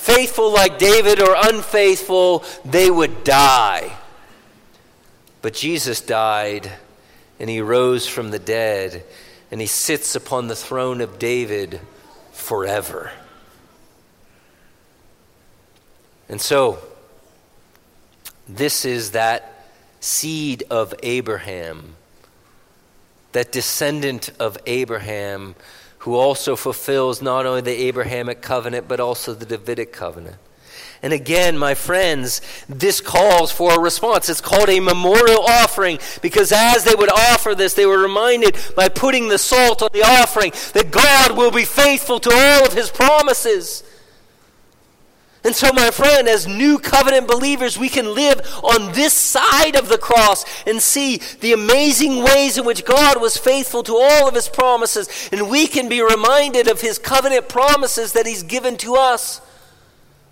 [0.00, 3.96] faithful like David or unfaithful, they would die.
[5.42, 6.72] But Jesus died
[7.38, 9.04] and he rose from the dead
[9.50, 11.80] and he sits upon the throne of David
[12.32, 13.10] forever.
[16.30, 16.78] And so,
[18.48, 19.66] this is that
[20.00, 21.96] seed of Abraham,
[23.32, 25.56] that descendant of Abraham
[26.00, 30.36] who also fulfills not only the Abrahamic covenant, but also the Davidic covenant.
[31.02, 34.28] And again, my friends, this calls for a response.
[34.28, 38.88] It's called a memorial offering because as they would offer this, they were reminded by
[38.88, 42.90] putting the salt on the offering that God will be faithful to all of his
[42.90, 43.82] promises.
[45.42, 49.88] And so, my friend, as new covenant believers, we can live on this side of
[49.88, 54.34] the cross and see the amazing ways in which God was faithful to all of
[54.34, 55.08] his promises.
[55.32, 59.40] And we can be reminded of his covenant promises that he's given to us.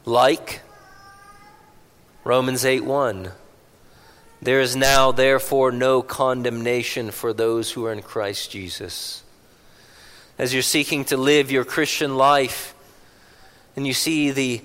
[0.04, 0.60] Like
[2.22, 3.32] Romans 8 1.
[4.42, 9.22] There is now, therefore, no condemnation for those who are in Christ Jesus.
[10.38, 12.74] As you're seeking to live your Christian life,
[13.74, 14.60] and you see the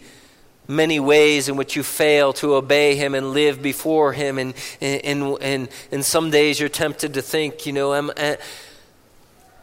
[0.68, 5.38] many ways in which you fail to obey him and live before him and and
[5.41, 8.11] and, and some days you're tempted to think you know am,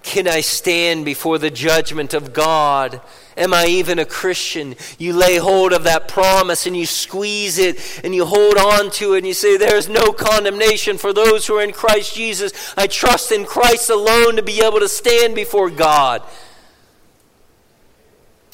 [0.02, 3.00] can I stand before the judgment of God?
[3.36, 4.74] Am I even a Christian?
[4.98, 9.14] You lay hold of that promise and you squeeze it and you hold on to
[9.14, 12.74] it and you say, There's no condemnation for those who are in Christ Jesus.
[12.76, 16.22] I trust in Christ alone to be able to stand before God.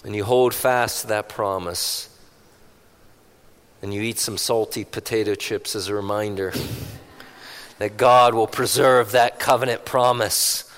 [0.05, 2.16] And you hold fast to that promise
[3.87, 6.53] and you eat some salty potato chips as a reminder
[7.79, 10.69] that God will preserve that covenant promise.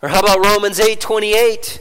[0.00, 1.78] Or how about Romans 8:28?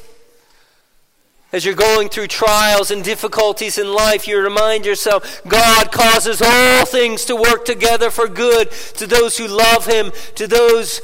[1.54, 6.86] As you're going through trials and difficulties in life, you remind yourself God causes all
[6.86, 11.00] things to work together for good to those who love Him, to those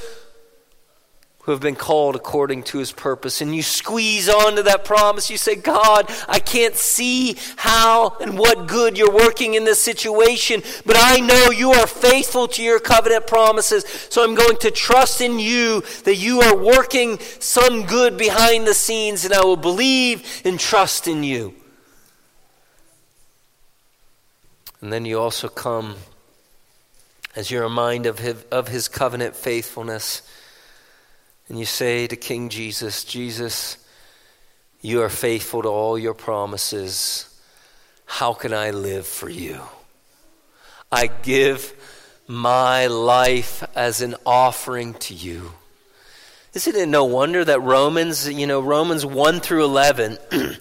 [1.47, 3.39] who have been called according to his purpose.
[3.39, 5.29] And you squeeze onto that promise.
[5.29, 10.61] You say, God, I can't see how and what good you're working in this situation,
[10.85, 13.85] but I know you are faithful to your covenant promises.
[14.09, 18.73] So I'm going to trust in you that you are working some good behind the
[18.73, 21.55] scenes, and I will believe and trust in you.
[24.81, 25.95] And then you also come
[27.37, 30.23] as you're reminded of his, of his covenant faithfulness
[31.49, 33.77] and you say to King Jesus, Jesus,
[34.81, 37.33] you are faithful to all your promises.
[38.05, 39.61] How can I live for you?
[40.91, 41.73] I give
[42.27, 45.53] my life as an offering to you.
[46.53, 50.17] Isn't it no wonder that Romans, you know, Romans 1 through 11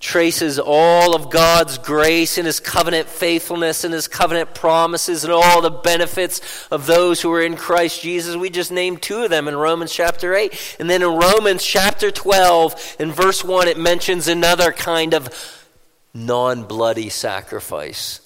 [0.00, 5.60] traces all of God's grace and his covenant faithfulness and his covenant promises and all
[5.60, 8.36] the benefits of those who are in Christ Jesus.
[8.36, 10.76] We just named two of them in Romans chapter 8.
[10.78, 15.66] And then in Romans chapter 12, in verse 1, it mentions another kind of
[16.14, 18.20] non bloody sacrifice.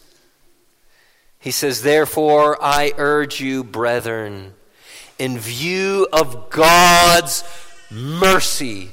[1.39, 4.53] He says, Therefore, I urge you, brethren,
[5.19, 7.45] in view of God's
[7.91, 8.91] mercy,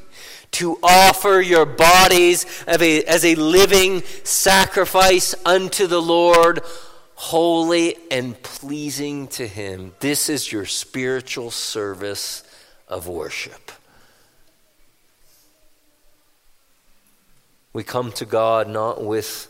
[0.52, 6.62] to offer your bodies as a, living sacrifice unto the Lord,
[7.16, 9.94] holy and pleasing to Him.
[10.00, 12.44] This is your spiritual service
[12.88, 13.72] of worship.
[17.72, 19.48] We come to God not with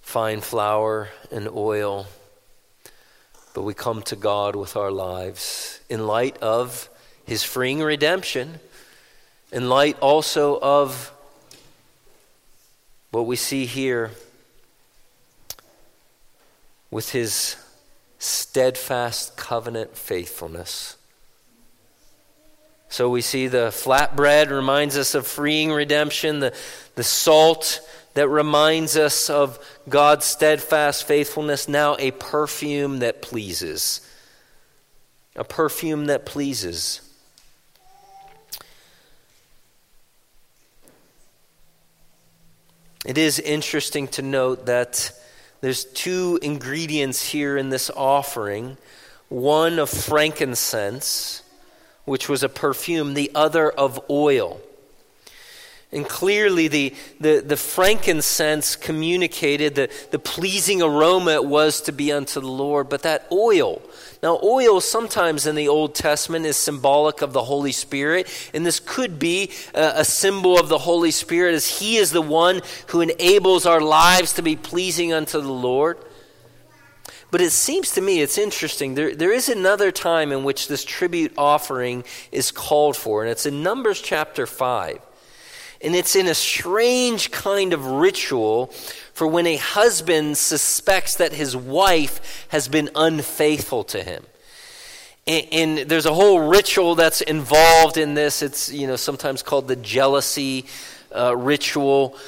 [0.00, 2.06] fine flour and oil,
[3.52, 6.88] but we come to God with our lives in light of
[7.26, 8.60] His freeing redemption
[9.54, 11.12] in light also of
[13.12, 14.10] what we see here
[16.90, 17.54] with his
[18.18, 20.96] steadfast covenant faithfulness.
[22.88, 26.52] So we see the flatbread reminds us of freeing redemption, the,
[26.96, 27.80] the salt
[28.14, 34.00] that reminds us of God's steadfast faithfulness, now a perfume that pleases.
[35.36, 37.00] A perfume that pleases.
[43.04, 45.12] It is interesting to note that
[45.60, 48.78] there's two ingredients here in this offering
[49.28, 51.42] one of frankincense,
[52.04, 54.60] which was a perfume, the other of oil.
[55.92, 62.12] And clearly, the, the, the, frankincense communicated the, the pleasing aroma it was to be
[62.12, 62.88] unto the Lord.
[62.88, 63.80] But that oil,
[64.24, 68.26] now, oil sometimes in the Old Testament is symbolic of the Holy Spirit.
[68.54, 72.22] And this could be a, a symbol of the Holy Spirit as He is the
[72.22, 75.98] one who enables our lives to be pleasing unto the Lord.
[77.30, 78.94] But it seems to me it's interesting.
[78.94, 82.02] There, there is another time in which this tribute offering
[82.32, 85.00] is called for, and it's in Numbers chapter 5.
[85.82, 88.72] And it's in a strange kind of ritual
[89.14, 94.24] for when a husband suspects that his wife has been unfaithful to him.
[95.26, 98.42] And, and, there's a whole ritual that's involved in this.
[98.42, 100.66] It's you know sometimes called the jealousy
[101.14, 102.18] uh, ritual.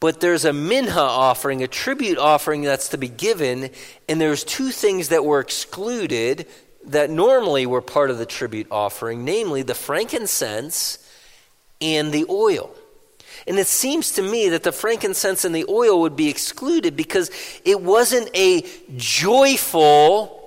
[0.00, 3.70] But there's a minha offering, a tribute offering that's to be given,
[4.06, 6.46] and there's two things that were excluded
[6.88, 10.98] that normally were part of the tribute offering, namely the frankincense
[11.80, 12.74] and the oil.
[13.46, 17.30] And it seems to me that the frankincense and the oil would be excluded because
[17.64, 18.64] it wasn't a
[18.96, 20.40] joyful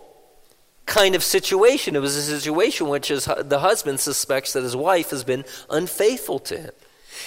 [0.85, 1.95] kind of situation.
[1.95, 6.39] It was a situation which his, the husband suspects that his wife has been unfaithful
[6.39, 6.71] to him.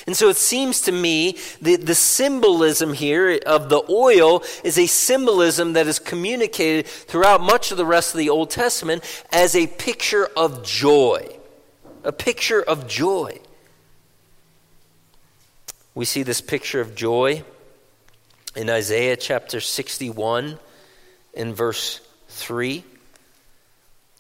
[0.07, 4.87] And so it seems to me that the symbolism here of the oil is a
[4.87, 9.67] symbolism that is communicated throughout much of the rest of the Old Testament as a
[9.67, 11.37] picture of joy.
[12.05, 13.41] A picture of joy.
[15.95, 17.43] We see this picture of joy
[18.55, 20.59] in Isaiah chapter 61
[21.35, 22.85] in verse 3.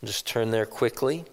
[0.02, 1.24] Just turn there quickly.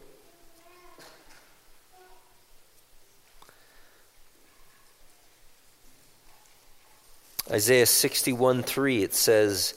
[7.49, 9.73] Isaiah 61 3, it says,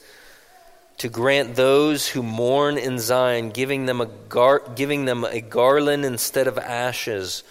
[0.97, 6.03] To grant those who mourn in Zion, giving them, a gar- giving them a garland
[6.03, 7.43] instead of ashes,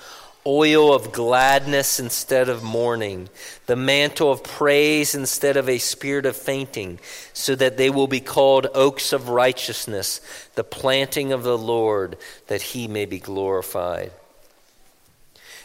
[0.47, 3.29] oil of gladness instead of mourning,
[3.67, 6.99] the mantle of praise instead of a spirit of fainting,
[7.33, 10.21] so that they will be called oaks of righteousness,
[10.55, 12.17] the planting of the Lord,
[12.47, 14.13] that he may be glorified.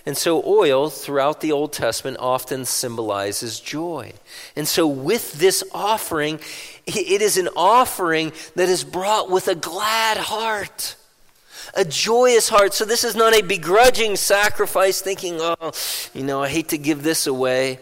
[0.06, 4.14] And so, oil throughout the Old Testament often symbolizes joy.
[4.56, 6.40] And so, with this offering,
[6.86, 10.96] it is an offering that is brought with a glad heart
[11.76, 12.74] a joyous heart.
[12.74, 15.72] So this is not a begrudging sacrifice, thinking, oh,
[16.14, 17.80] you know, I hate to give this away.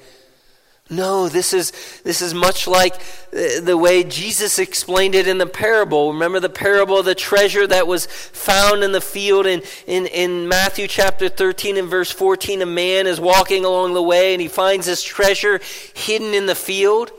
[0.90, 1.72] No, this is,
[2.04, 6.12] this is much like the way Jesus explained it in the parable.
[6.12, 10.48] Remember the parable of the treasure that was found in the field in, in, in
[10.50, 12.62] Matthew chapter 13 and verse 14?
[12.62, 15.62] A man is walking along the way and he finds this treasure
[15.94, 17.12] hidden in the field,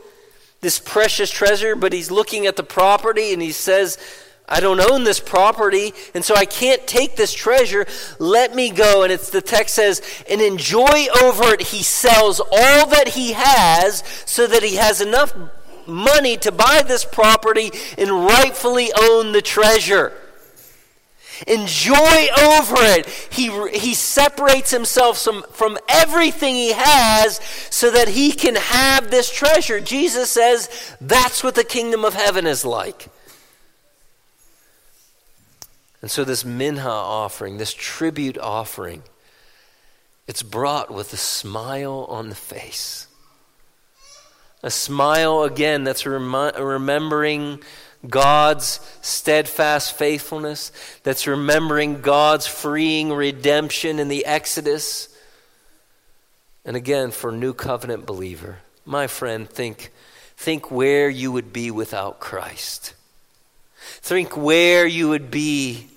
[0.61, 3.97] this precious treasure, but he's looking at the property and he says,
[4.47, 7.87] I don't own this property, and so I can't take this treasure.
[8.19, 9.03] Let me go.
[9.03, 11.61] And it's the text says, and enjoy over it.
[11.61, 15.33] He sells all that he has so that he has enough
[15.87, 20.13] money to buy this property and rightfully own the treasure.
[21.47, 23.07] Enjoy over it.
[23.31, 29.29] He, he separates himself from, from everything he has so that he can have this
[29.29, 29.81] treasure.
[29.81, 33.09] Jesus says that's what the kingdom of heaven is like.
[36.05, 39.01] And so, this minha offering, this tribute offering,
[40.27, 43.07] it's brought with a smile on the face.
[44.61, 47.63] A smile, again, that's rem- remembering
[48.07, 55.09] God's steadfast faithfulness, that's remembering God's freeing redemption in the Exodus.
[56.65, 59.91] And again, for new covenant believer, my friend, think,
[60.37, 62.93] think where you would be without Christ.
[63.79, 65.87] Think where you would be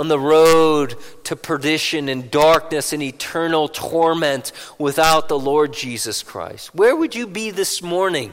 [0.00, 6.74] on the road to perdition and darkness and eternal torment without the Lord Jesus Christ?
[6.74, 8.32] Where would you be this morning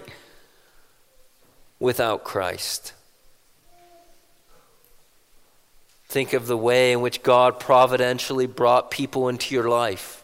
[1.77, 2.93] without Christ?
[6.07, 10.23] Think of the way in which God providentially brought people into your life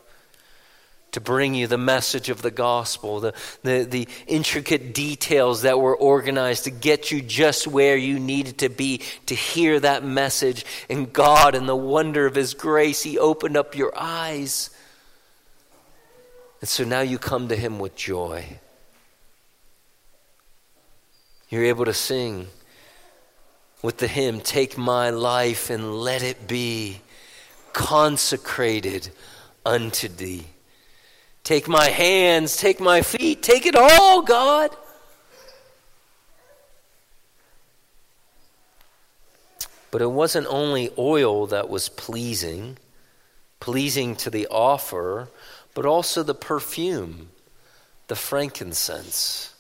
[1.14, 3.34] to bring you the message of the gospel, the,
[3.64, 8.70] the, the intricate details that were organized to get you just where you needed to
[8.70, 10.66] be to hear that message.
[10.90, 14.70] And God, in the wonder of His grace, He opened up your eyes.
[16.60, 18.60] And so now you come to Him with joy.
[21.50, 22.48] You're able to sing
[23.84, 27.02] with the hymn, Take my life and let it be
[27.74, 29.10] consecrated
[29.64, 30.46] unto thee.
[31.44, 34.72] Take my hands, take my feet, take it all, God.
[39.92, 42.78] But it wasn't only oil that was pleasing,
[43.60, 45.28] pleasing to the offer,
[45.76, 47.30] but also the perfume,
[48.08, 49.54] the frankincense.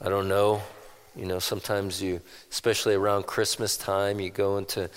[0.00, 0.62] I don't know.
[1.16, 4.90] You know, sometimes you, especially around Christmas time, you go into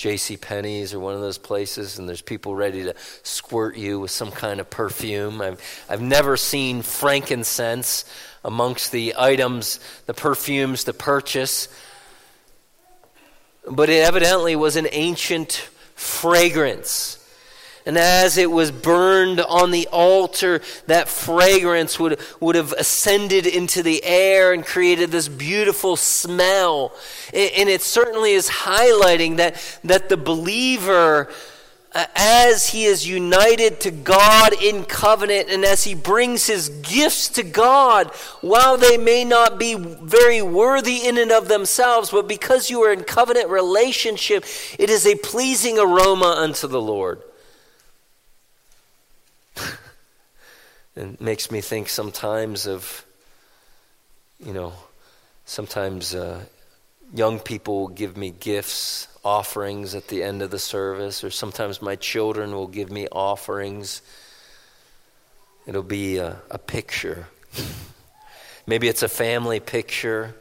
[0.00, 0.38] J.C.
[0.38, 4.30] Penney's or one of those places, and there's people ready to squirt you with some
[4.30, 5.42] kind of perfume.
[5.42, 8.06] I've, I've never seen frankincense
[8.42, 11.68] amongst the items, the perfumes to purchase,
[13.70, 17.19] but it evidently was an ancient fragrance.
[17.86, 23.82] And as it was burned on the altar, that fragrance would, would have ascended into
[23.82, 26.92] the air and created this beautiful smell.
[27.32, 31.28] And, it certainly is highlighting that, that the believer,
[31.92, 37.28] uh, as he is united to God in covenant and as he brings his gifts
[37.30, 38.08] to God,
[38.42, 42.92] while they may not be very worthy in and of themselves, but because you are
[42.92, 44.44] in covenant relationship,
[44.78, 47.22] it is a pleasing aroma unto the Lord.
[50.96, 53.04] It makes me think sometimes of,
[54.44, 54.72] you know,
[55.44, 56.44] sometimes uh,
[57.14, 61.80] young people will give me gifts, offerings at the end of the service, or sometimes
[61.80, 64.02] my children will give me offerings.
[65.66, 67.28] It'll be a, a picture.
[68.66, 70.34] Maybe it's a family picture.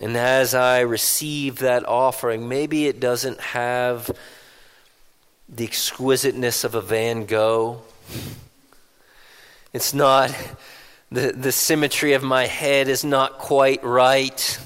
[0.00, 4.10] And as I receive that offering, maybe it doesn't have
[5.48, 7.82] the exquisiteness of a Van Gogh.
[9.72, 10.34] It's not,
[11.10, 14.58] the, the symmetry of my head is not quite right.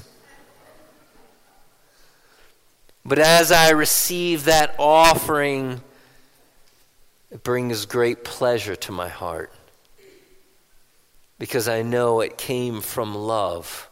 [3.05, 5.81] But as I receive that offering,
[7.31, 9.53] it brings great pleasure to my heart
[11.39, 13.89] because I know it came from love.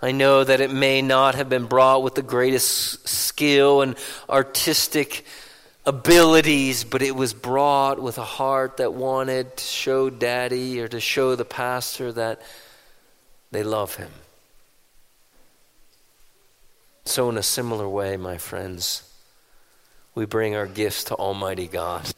[0.00, 3.96] I know that it may not have been brought with the greatest skill and
[4.28, 5.24] artistic
[5.86, 11.00] abilities, but it was brought with a heart that wanted to show daddy or to
[11.00, 12.40] show the pastor that
[13.50, 14.10] they love him.
[17.04, 19.02] So, in a similar way, my friends,
[20.14, 22.10] we bring our gifts to Almighty God.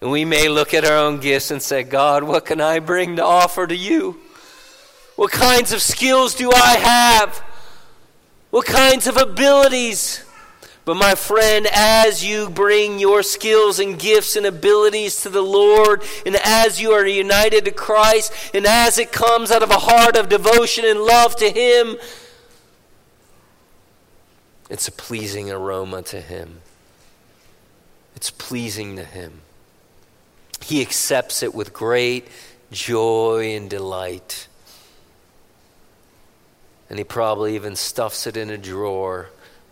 [0.00, 3.16] And we may look at our own gifts and say, God, what can I bring
[3.16, 4.20] to offer to you?
[5.16, 7.38] What kinds of skills do I have?
[8.50, 10.25] What kinds of abilities?
[10.86, 16.04] But my friend, as you bring your skills and gifts and abilities to the Lord,
[16.24, 20.16] and as you are united to Christ, and as it comes out of a heart
[20.16, 21.96] of devotion and love to Him,
[24.70, 26.60] it's a pleasing aroma to Him.
[28.14, 29.40] It's pleasing to Him.
[30.62, 32.28] He accepts it with great
[32.70, 34.46] joy and delight.
[36.88, 39.30] And He probably even stuffs it in a drawer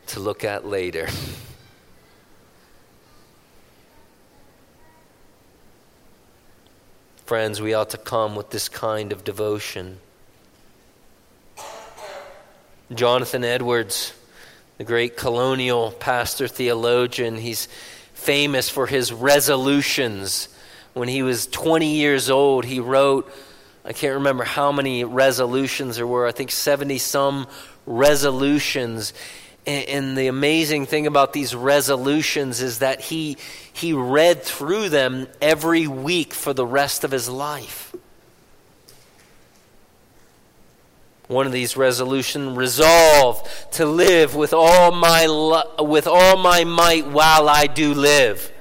[0.08, 1.08] to look at later.
[7.26, 9.98] Friends, we ought to come with this kind of devotion.
[12.92, 14.12] Jonathan Edwards,
[14.76, 17.66] the great colonial pastor theologian, he's
[18.12, 20.48] famous for his resolutions.
[20.92, 23.32] When he was 20 years old, he wrote,
[23.86, 27.46] I can't remember how many resolutions there were, I think 70 some
[27.86, 29.12] resolutions.
[29.66, 33.38] And, the amazing thing about these resolutions is that he,
[33.72, 37.94] he read through them every week for the rest of his life.
[41.28, 45.26] One of these resolutions resolve to live with all my
[45.80, 48.52] with all my might while I do live.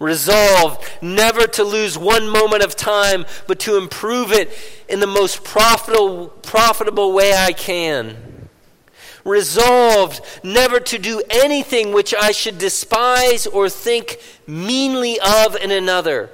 [0.00, 4.50] Resolve never to lose one moment of time, but to improve it
[4.88, 8.27] in the most profitable, profitable way I can
[9.28, 16.30] resolved never to do anything which I should despise or think meanly of in another.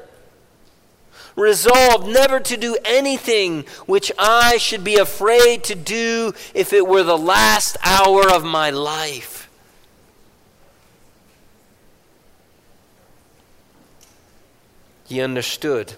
[1.36, 7.03] Resolved never to do anything which I should be afraid to do if it were
[7.03, 9.51] the last hour of my life.
[15.07, 15.95] He understood.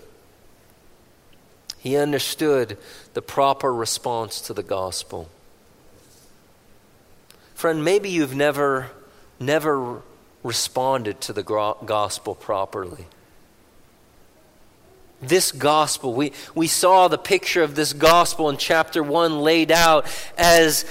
[1.79, 2.79] He understood
[3.15, 5.29] the proper response to the gospel.
[7.57, 8.91] Friend, maybe you've never,
[9.41, 10.03] never
[10.43, 13.07] responded to the gospel properly.
[15.23, 20.07] This gospel, we, we saw the picture of this gospel in chapter 1 laid out
[20.37, 20.85] as,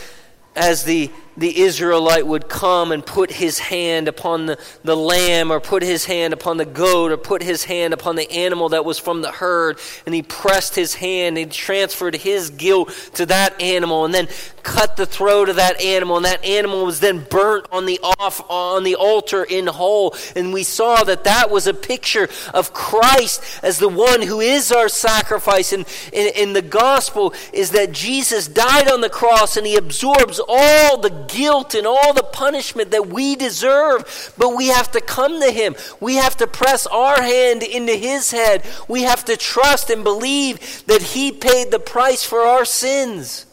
[0.56, 5.60] as the the Israelite would come and put his hand upon the, the lamb or
[5.60, 9.00] put his hand upon the goat or put his hand upon the animal that was
[9.00, 14.06] from the herd and he pressed his hand and transferred his guilt to that animal
[14.06, 14.28] and then
[14.64, 18.42] cut the throat of that animal and that animal was then burnt on the off
[18.50, 20.16] on the altar in whole.
[20.36, 24.72] And we saw that that was a picture of Christ as the one who is
[24.72, 25.72] our sacrifice.
[25.72, 30.98] And in the gospel is that Jesus died on the cross and he absorbs all
[30.98, 34.34] the guilt and all the punishment that we deserve.
[34.38, 35.76] But we have to come to Him.
[36.00, 38.66] We have to press our hand into His head.
[38.88, 43.46] We have to trust and believe that He paid the price for our sins.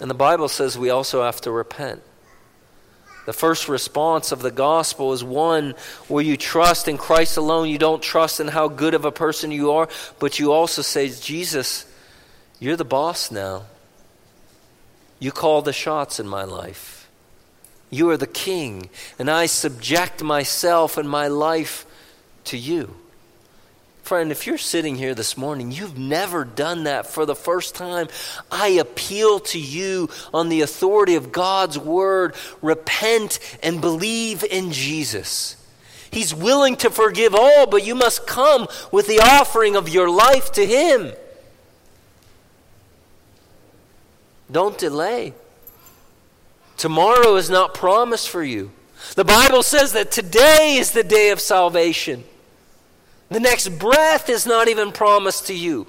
[0.00, 2.02] And the Bible says we also have to repent.
[3.24, 5.74] The first response of the gospel is one
[6.08, 7.68] where you trust in Christ alone.
[7.68, 11.08] You don't trust in how good of a person you are, but you also say,
[11.08, 11.86] Jesus,
[12.58, 13.66] you're the boss now.
[15.22, 17.08] You call the shots in my life.
[17.90, 21.86] You are the king, and I subject myself and my life
[22.46, 22.96] to you.
[24.02, 28.08] Friend, if you're sitting here this morning, you've never done that for the first time.
[28.50, 32.34] I appeal to you on the authority of God's word.
[32.60, 35.56] Repent and believe in Jesus.
[36.10, 40.50] He's willing to forgive all, but you must come with the offering of your life
[40.54, 41.12] to Him.
[44.52, 45.34] Don't delay.
[46.76, 48.70] Tomorrow is not promised for you.
[49.16, 52.24] The Bible says that today is the day of salvation.
[53.30, 55.86] The next breath is not even promised to you.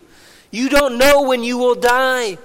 [0.50, 2.38] You don't know when you will die.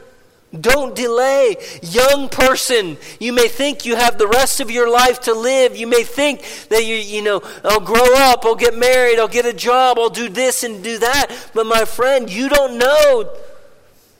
[0.58, 1.56] Don't delay.
[1.82, 5.76] Young person, you may think you have the rest of your life to live.
[5.76, 9.44] You may think that you, you know, I'll grow up, I'll get married, I'll get
[9.44, 11.50] a job, I'll do this and do that.
[11.54, 13.30] But my friend, you don't know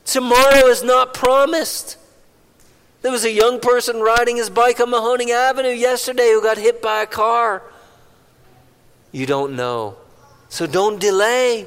[0.09, 1.99] Tomorrow is not promised.
[3.03, 6.81] There was a young person riding his bike on Mahoning Avenue yesterday who got hit
[6.81, 7.63] by a car.
[9.13, 9.97] You don't know.
[10.49, 11.67] So don't delay.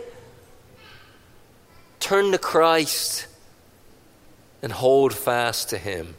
[2.00, 3.28] Turn to Christ
[4.64, 6.16] and hold fast to Him.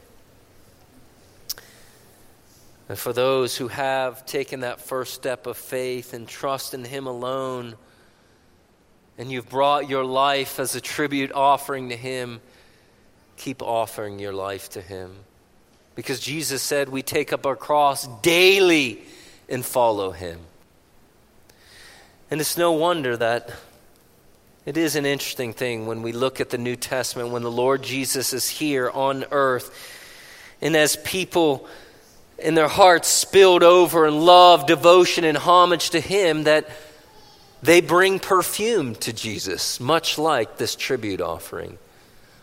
[2.88, 7.08] And for those who have taken that first step of faith and trust in Him
[7.08, 7.74] alone,
[9.18, 12.40] and you've brought your life as a tribute offering to Him,
[13.36, 15.14] keep offering your life to Him.
[15.94, 19.02] Because Jesus said we take up our cross daily
[19.48, 20.38] and follow Him.
[22.30, 23.52] And it's no wonder that
[24.64, 27.82] it is an interesting thing when we look at the New Testament, when the Lord
[27.82, 29.98] Jesus is here on earth,
[30.62, 31.68] and as people
[32.38, 36.70] in their hearts spilled over in love, devotion, and homage to Him, that
[37.62, 41.78] they bring perfume to Jesus, much like this tribute offering.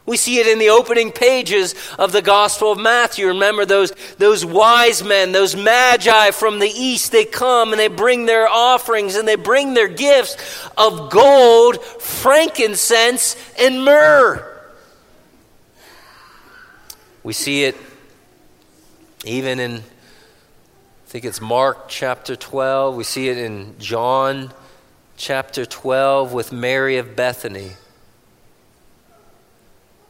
[0.05, 3.27] We see it in the opening pages of the Gospel of Matthew.
[3.27, 8.25] Remember those, those wise men, those magi from the east, they come and they bring
[8.25, 10.35] their offerings and they bring their gifts
[10.75, 14.43] of gold, frankincense, and myrrh.
[17.21, 17.77] We see it
[19.25, 19.81] even in, I
[21.05, 22.95] think it's Mark chapter 12.
[22.95, 24.51] We see it in John
[25.19, 27.71] chapter 12 with Mary of Bethany.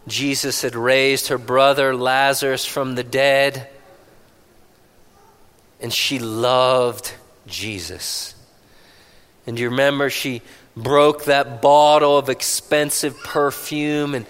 [0.08, 3.68] Jesus had raised her brother Lazarus from the dead,
[5.82, 7.12] and she loved
[7.48, 8.36] Jesus.
[9.48, 10.44] And you remember she
[10.78, 14.28] broke that bottle of expensive perfume and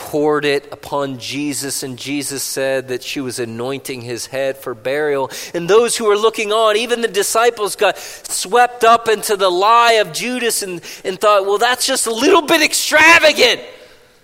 [0.00, 5.30] poured it upon Jesus, and Jesus said that she was anointing his head for burial.
[5.52, 10.00] And those who were looking on, even the disciples, got swept up into the lie
[10.00, 13.60] of Judas and, and thought, well, that's just a little bit extravagant.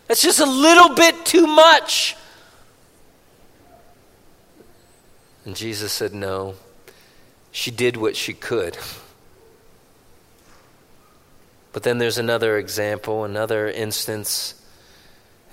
[0.08, 2.16] That's just a little bit too much.
[5.44, 6.54] And Jesus said, no,
[7.52, 8.78] she did what she could.
[11.74, 14.54] But then there's another example, another instance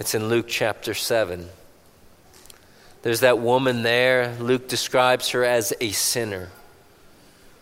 [0.04, 1.48] it's in Luke chapter 7.
[3.04, 4.36] There's that woman there.
[4.38, 6.50] Luke describes her as a sinner.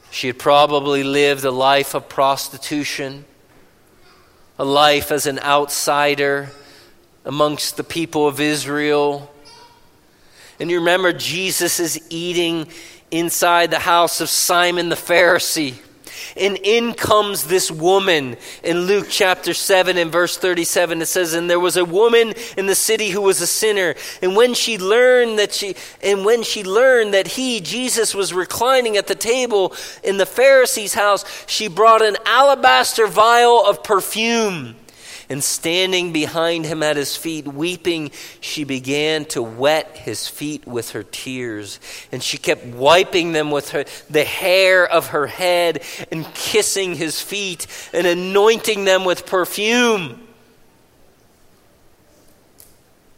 [0.09, 3.25] She had probably lived a life of prostitution,
[4.57, 6.49] a life as an outsider
[7.25, 9.31] amongst the people of Israel.
[10.59, 12.67] And you remember Jesus is eating
[13.11, 15.75] inside the house of Simon the Pharisee.
[16.37, 21.01] And in comes this woman in Luke chapter 7 and verse 37.
[21.01, 23.95] It says, And there was a woman in the city who was a sinner.
[24.21, 28.97] And when she learned that she, and when she learned that he, Jesus, was reclining
[28.97, 34.75] at the table in the Pharisee's house, she brought an alabaster vial of perfume.
[35.31, 38.11] And standing behind him at his feet, weeping,
[38.41, 41.79] she began to wet his feet with her tears.
[42.11, 47.21] And she kept wiping them with her, the hair of her head and kissing his
[47.21, 50.19] feet and anointing them with perfume.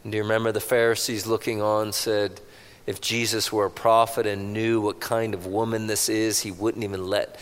[0.04, 2.40] And do you remember the Pharisees looking on said,
[2.86, 6.84] if Jesus were a prophet and knew what kind of woman this is, he wouldn't
[6.84, 7.40] even let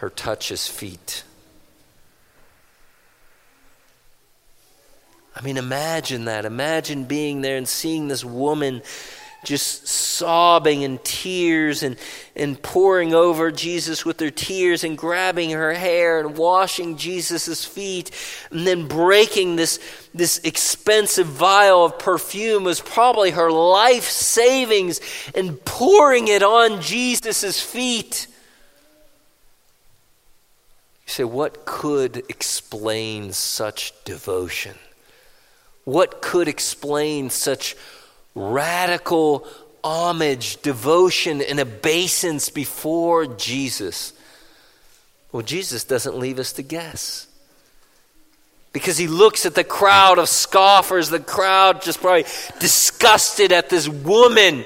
[0.00, 1.24] her touch his feet.
[5.34, 6.44] I mean, imagine that.
[6.44, 8.82] Imagine being there and seeing this woman
[9.44, 11.96] just sobbing in tears and,
[12.36, 18.10] and pouring over Jesus with her tears and grabbing her hair and washing Jesus' feet
[18.50, 19.78] and then breaking this,
[20.12, 25.00] this expensive vial of perfume was probably her life savings
[25.34, 28.26] and pouring it on Jesus' feet.
[31.06, 34.76] You say, what could explain such devotion?
[35.84, 37.76] What could explain such
[38.34, 39.46] radical
[39.82, 44.12] homage, devotion, and obeisance before Jesus?
[45.32, 47.26] Well, Jesus doesn't leave us to guess.
[48.72, 52.24] Because he looks at the crowd of scoffers, the crowd just probably
[52.60, 54.64] disgusted at this woman.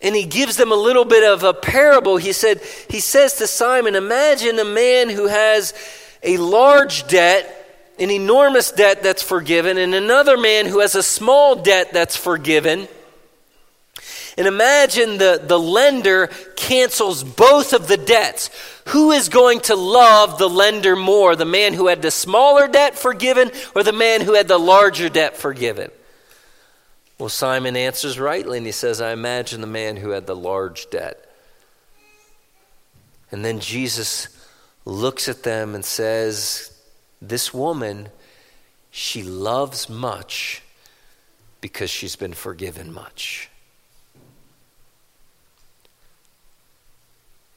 [0.00, 2.16] And he gives them a little bit of a parable.
[2.16, 5.74] He said, he says to Simon, Imagine a man who has
[6.22, 7.65] a large debt
[7.98, 12.88] an enormous debt that's forgiven, and another man who has a small debt that's forgiven.
[14.38, 16.26] And imagine the, the lender
[16.56, 18.50] cancels both of the debts.
[18.88, 21.34] Who is going to love the lender more?
[21.34, 25.08] The man who had the smaller debt forgiven or the man who had the larger
[25.08, 25.90] debt forgiven?
[27.18, 30.90] Well, Simon answers rightly and he says, I imagine the man who had the large
[30.90, 31.22] debt.
[33.32, 34.28] And then Jesus
[34.84, 36.75] looks at them and says,
[37.28, 38.08] this woman,
[38.90, 40.62] she loves much
[41.60, 43.50] because she's been forgiven much.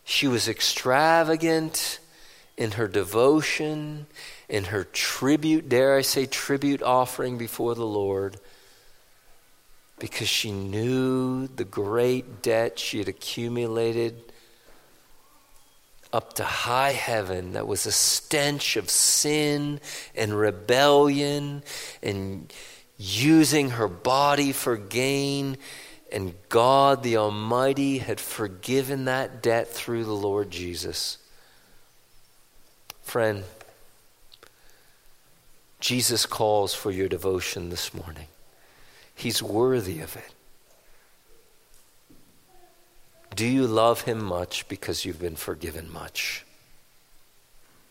[0.03, 1.99] She was extravagant
[2.57, 4.07] in her devotion,
[4.49, 8.38] in her tribute, dare I say, tribute offering before the Lord,
[9.99, 14.28] because she knew the great debt she had accumulated
[16.12, 19.80] up to high heaven that was a stench of sin
[20.16, 21.64] and rebellion
[22.01, 22.51] and
[22.97, 25.57] using her body for gain.
[26.12, 31.18] And God the Almighty had forgiven that debt through the Lord Jesus.
[33.03, 33.43] Friend,
[35.80, 38.28] Jesus calls for your devotion this morning.
[39.16, 40.34] He's worthy of it.
[43.40, 46.46] Do you love him much because you've been forgiven much?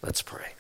[0.03, 0.58] Let's pray.